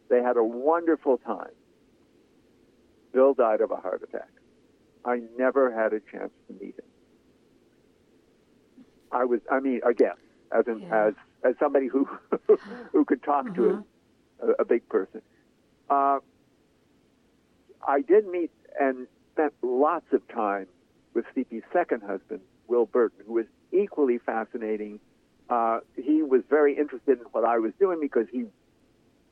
They 0.10 0.22
had 0.22 0.38
a 0.38 0.44
wonderful 0.44 1.18
time. 1.18 1.52
Bill 3.14 3.34
died 3.34 3.62
of 3.62 3.72
a 3.72 3.76
heart 3.76 4.04
attack. 4.04 4.30
I 5.06 5.22
never 5.38 5.72
had 5.72 5.94
a 5.94 6.00
chance 6.00 6.32
to 6.48 6.54
meet 6.54 6.76
him. 6.78 6.86
I 9.12 9.26
was, 9.26 9.40
I 9.50 9.60
mean, 9.60 9.82
again, 9.86 10.16
as 10.52 10.68
in, 10.68 10.82
yeah. 10.82 11.08
as 11.08 11.14
as 11.44 11.56
somebody 11.60 11.88
who 11.88 12.08
who 12.92 13.06
could 13.06 13.24
talk 13.24 13.46
uh-huh. 13.46 13.56
to 13.56 13.86
a, 14.42 14.48
a, 14.62 14.66
big 14.66 14.88
person. 14.90 15.22
Uh, 15.90 16.20
I 17.88 18.02
did 18.02 18.28
meet 18.28 18.52
and 18.80 19.08
spent 19.34 19.54
lots 19.62 20.12
of 20.12 20.28
time 20.28 20.68
with 21.14 21.26
Cipe's 21.34 21.66
second 21.72 22.04
husband, 22.04 22.42
Will 22.68 22.86
Burtin, 22.86 23.26
who 23.26 23.34
was 23.34 23.46
equally 23.72 24.18
fascinating. 24.18 25.00
Uh, 25.50 25.80
he 25.96 26.22
was 26.22 26.42
very 26.50 26.78
interested 26.78 27.20
in 27.20 27.26
what 27.32 27.46
I 27.46 27.60
was 27.60 27.72
doing 27.80 28.00
because 28.02 28.28
he 28.32 28.46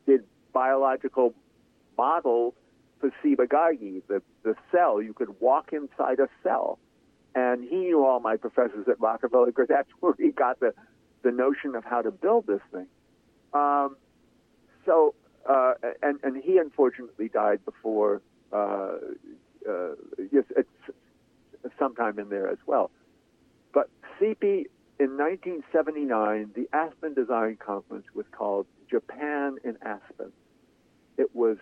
did 0.08 0.24
biological 0.56 1.34
model 1.98 2.56
for 3.00 3.12
Pasibagagi, 3.12 4.02
the, 4.08 4.22
the 4.44 4.56
cell. 4.72 5.02
You 5.02 5.14
could 5.14 5.40
walk 5.42 5.74
inside 5.74 6.20
a 6.20 6.30
cell. 6.42 6.80
And 7.36 7.66
he 7.66 7.76
knew 7.76 8.06
all 8.06 8.22
my 8.22 8.38
professors 8.38 8.88
at 8.88 9.00
Rockefeller 9.00 9.48
because 9.48 9.68
that's 9.68 9.90
where 10.00 10.14
he 10.18 10.32
got 10.32 10.62
the, 10.62 10.74
the 11.22 11.32
notion 11.32 11.76
of 11.76 11.84
how 11.84 12.02
to 12.02 12.10
build 12.10 12.48
this 12.48 12.62
thing. 12.72 12.88
Um, 13.54 13.98
so, 14.86 15.14
uh, 15.48 15.74
and, 16.02 16.20
and 16.24 16.42
he 16.42 16.58
unfortunately 16.58 17.28
died 17.28 17.60
before, 17.66 18.22
uh, 18.54 18.94
uh, 19.70 19.96
yes, 20.32 20.46
it's 20.56 20.70
sometime 21.78 22.18
in 22.18 22.30
there 22.30 22.50
as 22.50 22.60
well. 22.66 22.92
But 23.74 23.90
Cipe 24.20 24.68
in 24.98 25.18
1979, 25.18 26.52
the 26.56 26.70
Aspen 26.72 27.14
Design 27.14 27.58
Conference 27.58 28.06
was 28.14 28.26
called 28.32 28.68
Japan 28.90 29.58
in 29.64 29.78
Aspen. 29.82 30.32
It 31.18 31.36
was 31.36 31.58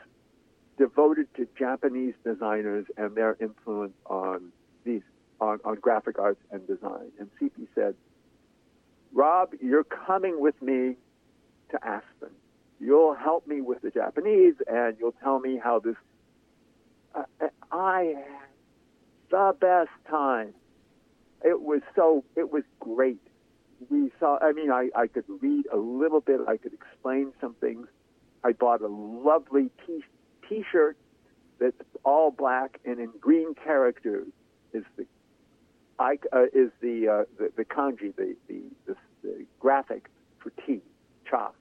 devoted 0.78 1.28
to 1.36 1.48
Japanese 1.58 2.16
designers 2.24 2.86
and 2.98 3.16
their 3.16 3.38
influence 3.40 3.94
on 4.06 4.52
these 4.84 5.02
on, 5.40 5.60
on 5.66 5.76
graphic 5.76 6.20
arts 6.20 6.42
and 6.52 6.66
design. 6.68 7.12
And 7.20 7.30
Cipe 7.40 7.68
said, 7.76 7.96
Rob, 9.14 9.54
you're 9.62 9.84
coming 9.84 10.40
with 10.40 10.60
me 10.62 10.96
to 11.72 11.86
Aspen. 11.86 12.30
You'll 12.80 13.14
help 13.14 13.48
me 13.48 13.62
with 13.62 13.82
the 13.82 13.92
Japanese 13.92 14.56
and 14.68 14.98
you'll 15.00 15.16
tell 15.24 15.40
me 15.40 15.58
how 15.62 15.80
this. 15.80 15.96
Uh, 17.14 17.24
I 17.72 18.16
had 18.16 18.44
the 19.30 19.56
best 19.60 19.90
time. 20.10 20.54
It 21.44 21.62
was 21.62 21.82
so, 21.96 22.24
it 22.36 22.52
was 22.52 22.64
great. 22.80 23.20
We 23.90 24.12
saw, 24.20 24.40
I 24.42 24.54
mean, 24.54 24.72
I, 24.72 24.90
I 24.96 25.08
could 25.08 25.26
read 25.42 25.66
a 25.72 25.78
little 25.78 26.22
bit, 26.22 26.40
I 26.48 26.58
could 26.58 26.74
explain 26.74 27.34
some 27.42 27.54
things. 27.56 27.88
I 28.44 28.52
bought 28.52 28.82
a 28.82 28.88
lovely 28.88 29.70
t- 29.86 30.04
t-shirt 30.48 30.98
that's 31.60 31.76
all 32.04 32.32
black 32.32 32.80
and 32.86 33.00
in 33.00 33.12
green 33.20 33.54
characters 33.56 34.28
is 34.74 34.84
the 34.98 35.06
I, 36.00 36.18
uh, 36.34 36.46
is 36.54 36.72
the, 36.82 37.08
uh, 37.08 37.24
the 37.38 37.52
the 37.56 37.66
kanji 37.66 38.16
the 38.16 38.36
the, 38.48 38.62
the, 38.88 38.96
the 39.22 39.46
graphic 39.60 40.10
for 40.40 40.52
tea 40.66 40.82
cha. 41.30 41.52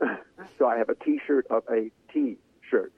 so 0.58 0.66
I 0.66 0.76
have 0.78 0.88
a 0.88 0.94
T-shirt 0.94 1.46
of 1.48 1.62
a 1.70 1.90
T-shirt, 2.12 2.92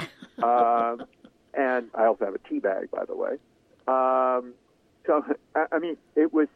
um, 0.42 1.06
and 1.54 1.88
I 1.94 2.04
also 2.06 2.24
have 2.24 2.34
a 2.34 2.48
tea 2.48 2.58
bag, 2.58 2.90
by 2.90 3.04
the 3.04 3.14
way. 3.14 3.32
Um, 3.86 4.54
so 5.06 5.24
I, 5.54 5.66
I 5.72 5.78
mean, 5.78 5.96
it 6.16 6.32
was 6.32 6.48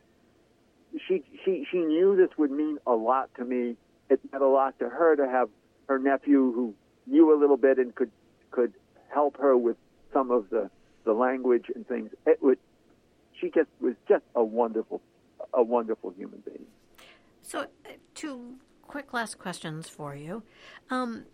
she 1.08 1.22
she 1.44 1.66
she 1.70 1.78
knew 1.78 2.16
this 2.16 2.36
would 2.38 2.50
mean 2.50 2.78
a 2.86 2.92
lot 2.92 3.30
to 3.36 3.44
me. 3.44 3.76
It 4.08 4.20
meant 4.30 4.44
a 4.44 4.48
lot 4.48 4.78
to 4.78 4.88
her 4.88 5.16
to 5.16 5.28
have 5.28 5.48
her 5.88 5.98
nephew 5.98 6.52
who 6.52 6.74
knew 7.06 7.36
a 7.36 7.38
little 7.38 7.56
bit 7.56 7.78
and 7.78 7.94
could 7.94 8.10
could 8.50 8.72
help 9.08 9.36
her 9.38 9.56
with 9.56 9.76
some 10.12 10.30
of 10.30 10.50
the 10.50 10.70
the 11.04 11.12
language 11.12 11.66
and 11.74 11.86
things. 11.86 12.10
It 12.26 12.42
would 12.42 12.58
she 13.40 13.50
just 13.50 13.68
was 13.80 13.94
just 14.08 14.24
a 14.34 14.44
wonderful 14.44 15.00
a 15.52 15.62
wonderful 15.62 16.10
human 16.10 16.42
being. 16.44 16.64
So, 17.42 17.60
uh, 17.60 17.64
two 18.14 18.54
quick 18.82 19.12
last 19.12 19.38
questions 19.38 19.88
for 19.88 20.14
you. 20.14 20.42
Um, 20.90 21.24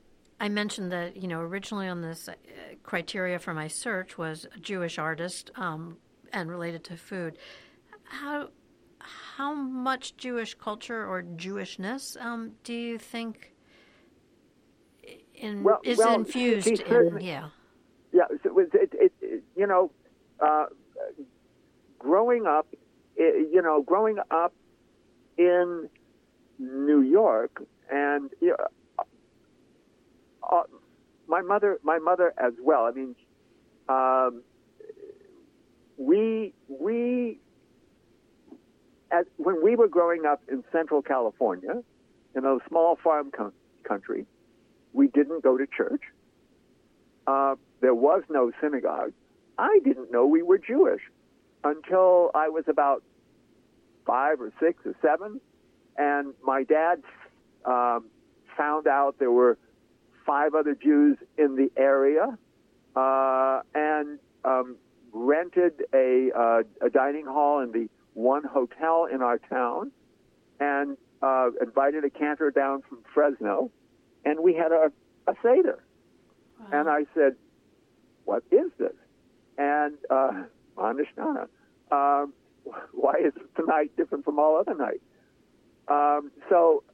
I 0.41 0.49
mentioned 0.49 0.91
that 0.93 1.17
you 1.17 1.29
know 1.29 1.41
originally 1.41 1.89
on 1.89 2.03
this 2.03 2.29
uh, 2.29 2.35
criteria 2.83 3.39
for 3.39 3.53
my 3.53 3.69
search 3.69 4.17
was 4.17 4.47
a 4.55 4.59
Jewish 4.59 4.99
artist 4.99 5.51
um, 5.57 5.99
and 6.33 6.51
related 6.51 6.85
to 6.85 6.97
food. 6.97 7.39
How 8.05 8.49
how 9.01 9.55
much 9.55 10.17
Jewish 10.17 10.55
culture 10.55 11.07
or 11.07 11.23
Jewishness 11.23 12.21
um, 12.21 12.53
do 12.65 12.73
you 12.73 12.99
think 12.99 13.53
in, 15.41 15.63
well, 15.63 15.81
is 15.85 15.99
well, 15.99 16.15
infused 16.17 16.67
in? 16.67 17.21
Yeah, 17.23 17.49
yeah. 18.13 18.37
So 18.43 18.59
it, 18.59 18.71
it, 18.75 19.13
it, 19.21 19.43
you 19.57 19.67
know, 19.67 19.91
uh, 20.41 20.67
growing 21.99 22.47
up, 22.47 22.67
you 23.17 23.61
know, 23.63 23.83
growing 23.83 24.19
up 24.31 24.53
in 25.37 25.89
New 26.59 27.03
York, 27.03 27.63
and 27.91 28.31
you 28.41 28.57
know, 28.59 29.05
uh, 30.51 30.63
my 31.27 31.43
mother, 31.43 31.79
my 31.83 31.99
mother 31.99 32.33
as 32.39 32.53
well. 32.61 32.85
I 32.85 32.93
mean, 32.93 33.15
um, 33.89 34.43
we 35.97 36.55
we 36.69 37.39
as 39.11 39.25
when 39.37 39.63
we 39.63 39.77
were 39.77 39.89
growing 39.89 40.27
up 40.27 40.43
in 40.51 40.65
Central 40.73 41.03
California, 41.03 41.83
in 42.35 42.45
a 42.45 42.59
small 42.69 42.97
farm 43.03 43.31
co- 43.31 43.53
country, 43.85 44.27
we 44.99 45.07
didn't 45.07 45.45
go 45.45 45.57
to 45.57 45.65
church. 45.65 46.03
Uh, 47.29 47.55
there 47.81 47.95
was 47.95 48.25
no 48.29 48.51
synagogue. 48.61 49.13
I 49.57 49.79
didn't 49.85 50.11
know 50.11 50.27
we 50.27 50.43
were 50.43 50.59
Jewish 50.59 51.03
until 51.63 52.33
I 52.35 52.49
was 52.49 52.65
about 52.67 53.05
five 54.05 54.41
or 54.41 54.53
six 54.59 54.85
or 54.85 54.97
seven, 55.01 55.41
and 55.97 56.35
my 56.43 56.65
dad 56.65 57.03
um, 57.65 58.07
found 58.57 58.89
out 58.89 59.21
there 59.21 59.31
were 59.31 59.57
five 60.27 60.55
other 60.57 60.75
Jews 60.75 61.17
in 61.37 61.55
the 61.55 61.71
area, 61.77 62.37
uh, 62.97 63.61
and 63.75 64.19
um, 64.45 64.77
rented 65.13 65.85
a, 65.95 66.31
uh, 66.37 66.63
a 66.85 66.91
dining 66.91 67.25
hall 67.25 67.61
in 67.61 67.71
the 67.71 67.89
one 68.15 68.43
hotel 68.43 69.07
in 69.07 69.23
our 69.23 69.39
town, 69.39 69.93
and 70.59 70.97
uh, 71.23 71.51
invited 71.61 72.05
a 72.05 72.11
cantor 72.11 72.51
down 72.51 72.83
from 72.89 72.99
Fresno, 73.15 73.71
and 74.29 74.41
we 74.41 74.55
had 74.55 74.73
a, 74.73 74.93
a 75.27 75.35
seder. 75.43 75.83
Wow. 76.61 76.67
And 76.73 76.89
I 76.89 77.07
said, 77.15 77.37
"What 78.25 78.43
is 78.51 78.71
this?" 78.79 78.93
And 79.57 79.95
uh, 80.11 80.45
um, 81.91 82.33
why 82.93 83.15
is 83.25 83.33
tonight 83.57 83.91
different 83.97 84.25
from 84.25 84.39
all 84.39 84.57
other 84.57 84.75
nights? 84.75 85.05
Um, 85.89 86.31
so, 86.51 86.85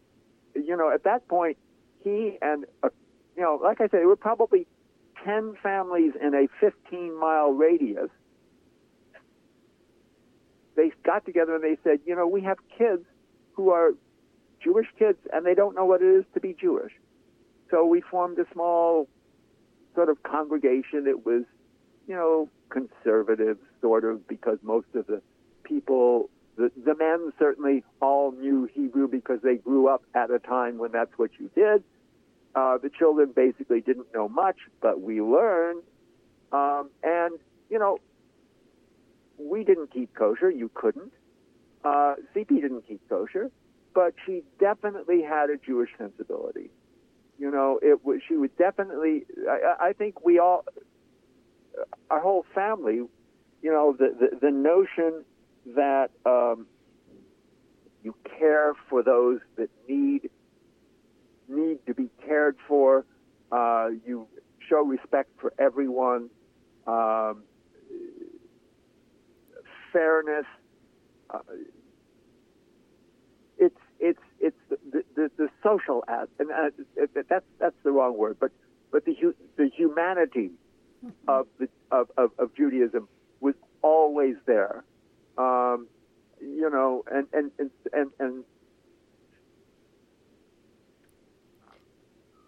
you 0.54 0.76
know, 0.76 0.90
at 0.92 1.02
that 1.04 1.26
point, 1.26 1.58
he 2.02 2.38
and, 2.40 2.64
uh, 2.82 2.90
you 3.36 3.42
know, 3.42 3.58
like 3.62 3.80
I 3.80 3.84
said, 3.84 4.00
there 4.00 4.06
were 4.06 4.16
probably 4.16 4.66
10 5.24 5.56
families 5.62 6.12
in 6.20 6.34
a 6.34 6.46
15 6.60 7.18
mile 7.18 7.50
radius. 7.50 8.10
They 10.76 10.92
got 11.04 11.24
together 11.24 11.56
and 11.56 11.64
they 11.64 11.78
said, 11.82 12.00
you 12.06 12.14
know, 12.14 12.26
we 12.26 12.42
have 12.42 12.58
kids 12.78 13.04
who 13.52 13.70
are 13.70 13.92
Jewish 14.62 14.86
kids 14.98 15.18
and 15.32 15.44
they 15.44 15.54
don't 15.54 15.74
know 15.74 15.84
what 15.84 16.02
it 16.02 16.08
is 16.08 16.24
to 16.34 16.40
be 16.40 16.54
Jewish. 16.58 16.92
So 17.74 17.84
we 17.84 18.02
formed 18.02 18.38
a 18.38 18.46
small 18.52 19.08
sort 19.96 20.08
of 20.08 20.22
congregation. 20.22 21.08
It 21.08 21.26
was, 21.26 21.42
you 22.06 22.14
know, 22.14 22.48
conservative, 22.68 23.58
sort 23.80 24.04
of, 24.04 24.28
because 24.28 24.58
most 24.62 24.86
of 24.94 25.08
the 25.08 25.20
people, 25.64 26.30
the, 26.54 26.70
the 26.84 26.94
men 26.94 27.32
certainly 27.36 27.82
all 28.00 28.30
knew 28.30 28.70
Hebrew 28.72 29.08
because 29.08 29.40
they 29.42 29.56
grew 29.56 29.88
up 29.88 30.04
at 30.14 30.30
a 30.30 30.38
time 30.38 30.78
when 30.78 30.92
that's 30.92 31.10
what 31.16 31.32
you 31.40 31.50
did. 31.56 31.82
Uh, 32.54 32.78
the 32.78 32.90
children 32.90 33.32
basically 33.34 33.80
didn't 33.80 34.06
know 34.14 34.28
much, 34.28 34.58
but 34.80 35.00
we 35.00 35.20
learned. 35.20 35.82
Um, 36.52 36.90
and, 37.02 37.40
you 37.70 37.80
know, 37.80 37.98
we 39.36 39.64
didn't 39.64 39.90
keep 39.92 40.14
kosher. 40.14 40.48
You 40.48 40.70
couldn't. 40.74 41.12
Uh, 41.82 42.14
Cipe 42.36 42.50
didn't 42.50 42.86
keep 42.86 43.00
kosher, 43.08 43.50
but 43.96 44.14
she 44.24 44.44
definitely 44.60 45.22
had 45.22 45.50
a 45.50 45.56
Jewish 45.56 45.90
sensibility. 45.98 46.70
You 47.38 47.50
know, 47.50 47.78
it 47.82 48.04
was, 48.04 48.20
she 48.28 48.36
would 48.36 48.56
definitely, 48.56 49.24
I, 49.48 49.88
I 49.88 49.92
think 49.92 50.24
we 50.24 50.38
all, 50.38 50.64
our 52.10 52.20
whole 52.20 52.46
family, 52.54 52.94
you 52.94 53.70
know, 53.70 53.96
the, 53.98 54.14
the, 54.18 54.38
the 54.40 54.50
notion 54.50 55.24
that 55.74 56.10
um, 56.24 56.66
you 58.02 58.14
care 58.38 58.74
for 58.88 59.02
those 59.02 59.40
that 59.56 59.70
need 59.88 60.30
need 61.48 61.78
to 61.86 61.94
be 61.94 62.08
cared 62.24 62.56
for. 62.68 63.04
Uh, 63.50 63.88
you 64.06 64.26
show 64.68 64.82
respect 64.82 65.30
for 65.40 65.52
everyone. 65.58 66.30
Um, 66.86 67.42
fairness. 69.92 70.46
Uh, 71.30 71.38
it's 73.58 73.80
it's 73.98 74.20
it's 74.44 74.56
the 74.68 75.02
the, 75.16 75.30
the 75.38 75.48
social 75.62 76.04
as 76.06 76.28
and 76.38 76.50
uh, 76.50 76.70
that's 77.28 77.46
that's 77.58 77.76
the 77.82 77.90
wrong 77.90 78.16
word, 78.16 78.36
but 78.38 78.52
but 78.92 79.06
the 79.06 79.14
the 79.56 79.70
humanity 79.74 80.50
of 81.26 81.46
the 81.58 81.68
of, 81.90 82.10
of, 82.18 82.30
of 82.38 82.54
Judaism 82.54 83.08
was 83.40 83.54
always 83.80 84.36
there. 84.44 84.84
Um, 85.38 85.88
you 86.40 86.68
know, 86.70 87.04
and 87.10 87.26
and 87.32 87.50
and 87.58 87.70
and, 87.94 88.10
and 88.20 88.44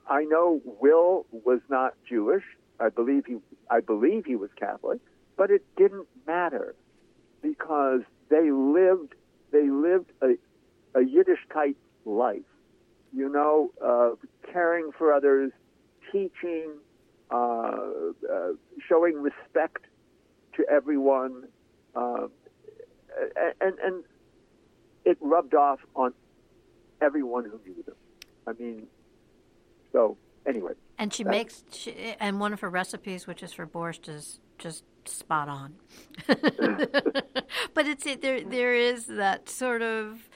I 0.06 0.24
know 0.24 0.60
Will 0.80 1.26
was 1.32 1.60
not 1.70 1.94
Jewish. 2.06 2.44
I 2.78 2.90
believe 2.90 3.24
he 3.24 3.36
I 3.70 3.80
believe 3.80 4.26
he 4.26 4.36
was 4.36 4.50
Catholic, 4.56 5.00
but 5.38 5.50
it 5.50 5.64
didn't 5.76 6.08
matter 6.26 6.74
because 7.40 8.02
they 8.28 8.50
lived 8.50 9.14
they 9.50 9.70
lived 9.70 10.12
a, 10.20 10.34
a 10.94 11.00
Yiddishkeit 11.00 11.76
life. 12.06 12.42
You 13.12 13.28
know, 13.28 13.70
uh, 13.84 14.10
caring 14.52 14.90
for 14.96 15.12
others, 15.12 15.52
teaching, 16.12 16.70
uh, 17.30 17.34
uh, 17.36 18.52
showing 18.88 19.20
respect 19.20 19.84
to 20.54 20.64
everyone, 20.70 21.44
uh, 21.94 22.28
and 23.60 23.78
and 23.78 24.04
it 25.04 25.18
rubbed 25.20 25.54
off 25.54 25.80
on 25.94 26.12
everyone 27.00 27.44
who 27.44 27.60
knew 27.66 27.82
them. 27.82 27.94
I 28.46 28.52
mean, 28.52 28.86
so 29.92 30.16
anyway. 30.46 30.72
And 30.98 31.12
she 31.12 31.24
makes, 31.24 31.64
she, 31.70 32.14
and 32.20 32.40
one 32.40 32.52
of 32.52 32.60
her 32.60 32.70
recipes, 32.70 33.26
which 33.26 33.42
is 33.42 33.52
for 33.52 33.66
borscht, 33.66 34.08
is 34.08 34.40
just 34.58 34.84
spot 35.04 35.48
on. 35.48 35.74
but 36.26 37.86
it's 37.86 38.06
it, 38.06 38.22
there. 38.22 38.42
There 38.42 38.74
is 38.74 39.06
that 39.06 39.48
sort 39.48 39.82
of. 39.82 40.28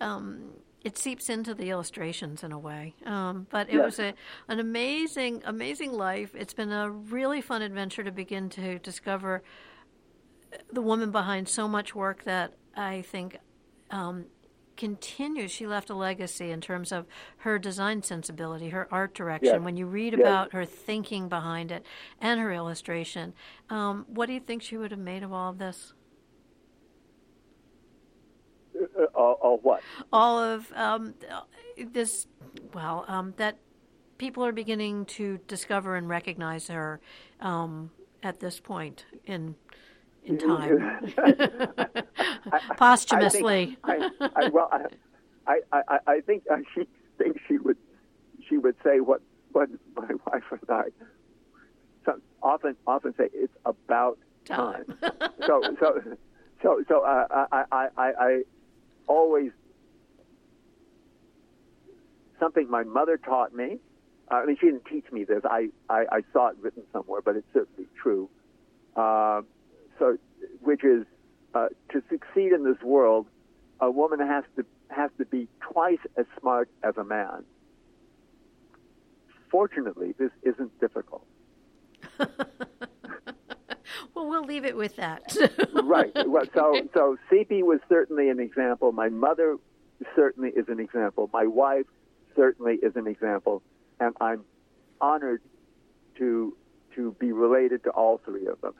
Um, 0.00 0.52
it 0.82 0.96
seeps 0.96 1.28
into 1.28 1.54
the 1.54 1.70
illustrations 1.70 2.42
in 2.42 2.52
a 2.52 2.58
way. 2.58 2.94
Um, 3.04 3.46
but 3.50 3.68
it 3.68 3.74
yes. 3.74 3.84
was 3.84 3.98
a, 3.98 4.14
an 4.48 4.60
amazing, 4.60 5.42
amazing 5.44 5.92
life. 5.92 6.34
It's 6.34 6.54
been 6.54 6.72
a 6.72 6.90
really 6.90 7.40
fun 7.40 7.62
adventure 7.62 8.02
to 8.02 8.12
begin 8.12 8.48
to 8.50 8.78
discover 8.78 9.42
the 10.72 10.82
woman 10.82 11.10
behind 11.10 11.48
so 11.48 11.68
much 11.68 11.94
work 11.94 12.24
that 12.24 12.54
I 12.74 13.02
think 13.02 13.38
um, 13.90 14.26
continues. 14.76 15.50
She 15.50 15.66
left 15.66 15.90
a 15.90 15.94
legacy 15.94 16.50
in 16.50 16.60
terms 16.60 16.90
of 16.90 17.06
her 17.38 17.58
design 17.58 18.02
sensibility, 18.02 18.70
her 18.70 18.88
art 18.90 19.14
direction. 19.14 19.54
Yes. 19.54 19.62
When 19.62 19.76
you 19.76 19.86
read 19.86 20.14
yes. 20.14 20.22
about 20.22 20.52
her 20.52 20.64
thinking 20.64 21.28
behind 21.28 21.70
it 21.70 21.84
and 22.20 22.40
her 22.40 22.52
illustration, 22.52 23.34
um, 23.68 24.06
what 24.08 24.26
do 24.26 24.32
you 24.32 24.40
think 24.40 24.62
she 24.62 24.76
would 24.76 24.90
have 24.90 25.00
made 25.00 25.22
of 25.22 25.32
all 25.32 25.50
of 25.50 25.58
this? 25.58 25.92
Uh, 28.76 29.04
all, 29.14 29.38
all, 29.42 29.58
what? 29.58 29.82
All 30.12 30.38
of 30.38 30.72
um, 30.74 31.14
this. 31.92 32.26
Well, 32.72 33.04
um, 33.08 33.34
that 33.36 33.58
people 34.18 34.44
are 34.44 34.52
beginning 34.52 35.06
to 35.06 35.38
discover 35.48 35.96
and 35.96 36.08
recognize 36.08 36.68
her 36.68 37.00
um, 37.40 37.90
at 38.22 38.40
this 38.40 38.60
point 38.60 39.04
in 39.26 39.54
in 40.24 40.38
time, 40.38 41.12
posthumously. 42.76 43.78
I, 43.84 44.10
I, 44.20 44.48
well, 44.48 44.70
I, 45.46 45.60
I, 45.72 45.98
I 46.06 46.20
think 46.20 46.44
she 46.74 46.86
thinks 47.18 47.40
she 47.48 47.58
would 47.58 47.78
she 48.48 48.58
would 48.58 48.76
say 48.84 49.00
what 49.00 49.22
what 49.52 49.68
my 49.96 50.08
wife 50.26 50.44
and 50.50 50.70
I 50.70 50.84
often 52.42 52.76
often 52.86 53.14
say. 53.16 53.28
It's 53.32 53.52
about 53.64 54.18
time. 54.44 54.84
time. 55.00 55.12
so 55.46 55.62
so 55.78 56.00
so 56.62 56.82
so 56.88 57.04
uh, 57.04 57.46
I, 57.52 57.64
I 57.72 57.88
I 57.96 58.12
I 58.18 58.42
always 59.06 59.52
something 62.38 62.68
my 62.70 62.82
mother 62.84 63.16
taught 63.18 63.54
me. 63.54 63.78
Uh, 64.30 64.34
I 64.34 64.46
mean, 64.46 64.56
she 64.60 64.66
didn't 64.66 64.86
teach 64.86 65.10
me 65.12 65.24
this. 65.24 65.42
I, 65.44 65.68
I, 65.88 66.04
I 66.10 66.20
saw 66.32 66.48
it 66.48 66.56
written 66.60 66.82
somewhere, 66.92 67.20
but 67.20 67.36
it's 67.36 67.46
certainly 67.52 67.88
true. 68.00 68.28
Uh, 68.96 69.42
so, 69.98 70.16
which 70.62 70.84
is 70.84 71.04
uh, 71.54 71.68
to 71.90 72.02
succeed 72.08 72.52
in 72.52 72.64
this 72.64 72.80
world, 72.82 73.26
a 73.80 73.90
woman 73.90 74.20
has 74.20 74.44
to 74.56 74.64
has 74.88 75.10
to 75.18 75.24
be 75.24 75.46
twice 75.60 75.98
as 76.16 76.26
smart 76.40 76.68
as 76.82 76.96
a 76.96 77.04
man. 77.04 77.44
Fortunately, 79.50 80.14
this 80.18 80.30
isn't 80.42 80.78
difficult. 80.80 81.26
well, 84.20 84.28
we'll 84.28 84.44
leave 84.44 84.64
it 84.64 84.76
with 84.76 84.96
that. 84.96 85.22
right. 85.82 86.12
Well, 86.26 86.44
so 86.54 86.74
so 86.94 87.16
Cipe 87.30 87.62
was 87.62 87.80
certainly 87.88 88.28
an 88.28 88.40
example. 88.40 88.92
My 88.92 89.08
mother 89.08 89.56
certainly 90.14 90.50
is 90.50 90.68
an 90.68 90.80
example. 90.80 91.30
My 91.32 91.46
wife 91.46 91.86
certainly 92.36 92.74
is 92.82 92.96
an 92.96 93.06
example, 93.06 93.62
and 93.98 94.14
I'm 94.20 94.44
honored 95.00 95.42
to 96.18 96.56
to 96.96 97.16
be 97.18 97.32
related 97.32 97.84
to 97.84 97.90
all 97.90 98.20
three 98.24 98.46
of 98.46 98.60
them. 98.60 98.74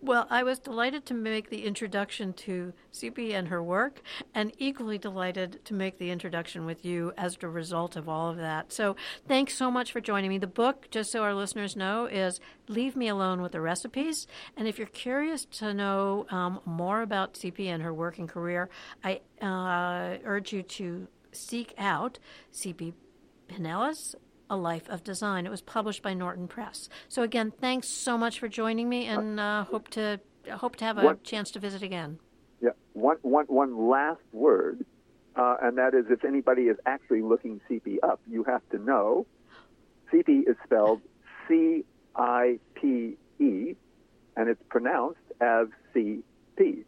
Well, 0.00 0.26
I 0.30 0.42
was 0.42 0.58
delighted 0.58 1.06
to 1.06 1.14
make 1.14 1.48
the 1.48 1.64
introduction 1.64 2.32
to 2.34 2.72
Cipe 2.92 3.32
and 3.32 3.48
her 3.48 3.62
work, 3.62 4.02
and 4.34 4.52
equally 4.58 4.98
delighted 4.98 5.64
to 5.64 5.74
make 5.74 5.98
the 5.98 6.10
introduction 6.10 6.66
with 6.66 6.84
you 6.84 7.12
as 7.16 7.38
a 7.40 7.48
result 7.48 7.94
of 7.94 8.08
all 8.08 8.28
of 8.28 8.36
that. 8.38 8.72
So, 8.72 8.96
thanks 9.28 9.54
so 9.54 9.70
much 9.70 9.92
for 9.92 10.00
joining 10.00 10.30
me. 10.30 10.38
The 10.38 10.48
book, 10.48 10.88
just 10.90 11.12
so 11.12 11.22
our 11.22 11.34
listeners 11.34 11.76
know, 11.76 12.06
is 12.06 12.40
Leave 12.66 12.96
Me 12.96 13.06
Alone 13.06 13.42
with 13.42 13.52
the 13.52 13.60
Recipes. 13.60 14.26
And 14.56 14.66
if 14.66 14.76
you're 14.76 14.88
curious 14.88 15.44
to 15.44 15.72
know 15.72 16.26
um, 16.30 16.60
more 16.64 17.02
about 17.02 17.34
Cipe 17.34 17.60
and 17.60 17.82
her 17.82 17.94
work 17.94 18.18
and 18.18 18.28
career, 18.28 18.70
I 19.04 19.20
uh, 19.40 20.18
urge 20.24 20.52
you 20.52 20.64
to 20.64 21.06
seek 21.30 21.74
out 21.78 22.18
Cipe 22.52 22.92
Pineles 23.48 24.16
a 24.52 24.56
Life 24.56 24.86
of 24.90 25.02
Design. 25.02 25.46
It 25.46 25.50
was 25.50 25.62
published 25.62 26.02
by 26.02 26.12
Norton 26.12 26.46
Press. 26.46 26.90
So 27.08 27.22
again, 27.22 27.50
thanks 27.50 27.88
so 27.88 28.18
much 28.18 28.38
for 28.38 28.48
joining 28.48 28.86
me, 28.88 29.06
and 29.06 29.40
uh, 29.40 29.64
hope 29.64 29.88
to 29.90 30.20
hope 30.52 30.76
to 30.76 30.84
have 30.84 30.98
a 30.98 31.02
one, 31.02 31.18
chance 31.24 31.50
to 31.52 31.58
visit 31.58 31.82
again. 31.82 32.18
Yeah, 32.60 32.70
one, 32.92 33.16
one, 33.22 33.46
one 33.46 33.88
last 33.88 34.20
word, 34.30 34.84
uh, 35.36 35.56
and 35.62 35.78
that 35.78 35.94
is 35.94 36.04
if 36.10 36.22
anybody 36.24 36.64
is 36.64 36.76
actually 36.84 37.22
looking 37.22 37.62
Cipe 37.68 37.96
up, 38.02 38.20
you 38.30 38.44
have 38.44 38.60
to 38.72 38.78
know 38.78 39.26
Cipe 40.12 40.28
is 40.46 40.56
spelled 40.64 41.00
C 41.48 41.84
I 42.14 42.58
P 42.74 43.16
E, 43.40 43.74
and 44.36 44.48
it's 44.50 44.62
pronounced 44.68 45.18
as 45.40 45.68
C 45.94 46.18
P, 46.56 46.84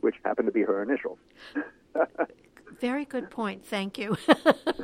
which 0.00 0.14
happen 0.24 0.46
to 0.46 0.52
be 0.52 0.62
her 0.62 0.80
initials. 0.80 1.18
Very 2.80 3.04
good 3.04 3.30
point. 3.30 3.64
Thank 3.64 3.98
you. 3.98 4.16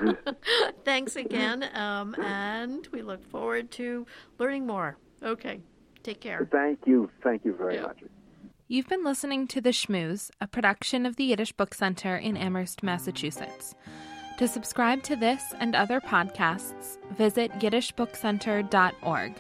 Thanks 0.85 1.17
again. 1.17 1.65
Um, 1.75 2.15
and 2.23 2.87
we 2.93 3.03
look 3.03 3.25
forward 3.31 3.71
to 3.73 4.07
learning 4.39 4.67
more. 4.67 4.99
Okay. 5.23 5.61
Take 6.03 6.21
care. 6.21 6.47
Thank 6.53 6.81
you. 6.87 7.11
Thank 7.23 7.45
you 7.45 7.55
very 7.55 7.77
yeah. 7.77 7.83
much. 7.83 8.03
You've 8.69 8.89
been 8.89 9.05
listening 9.05 9.47
to 9.49 9.61
The 9.61 9.71
Shmooze, 9.71 10.31
a 10.41 10.47
production 10.47 11.07
of 11.07 11.17
the 11.17 11.25
Yiddish 11.25 11.53
Book 11.53 11.73
Center 11.73 12.17
in 12.17 12.37
Amherst, 12.37 12.83
Massachusetts. 12.83 13.75
To 14.39 14.47
subscribe 14.47 15.03
to 15.05 15.17
this 15.17 15.43
and 15.59 15.75
other 15.75 16.01
podcasts, 16.01 16.99
visit 17.17 17.51
yiddishbookcenter.org. 17.53 19.33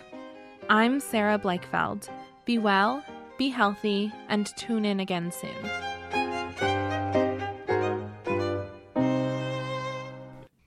I'm 0.70 1.00
Sarah 1.00 1.38
Blakefeld. 1.38 2.08
Be 2.44 2.58
well, 2.58 3.04
be 3.36 3.50
healthy, 3.50 4.12
and 4.28 4.46
tune 4.56 4.84
in 4.84 5.00
again 5.00 5.30
soon. 5.30 5.95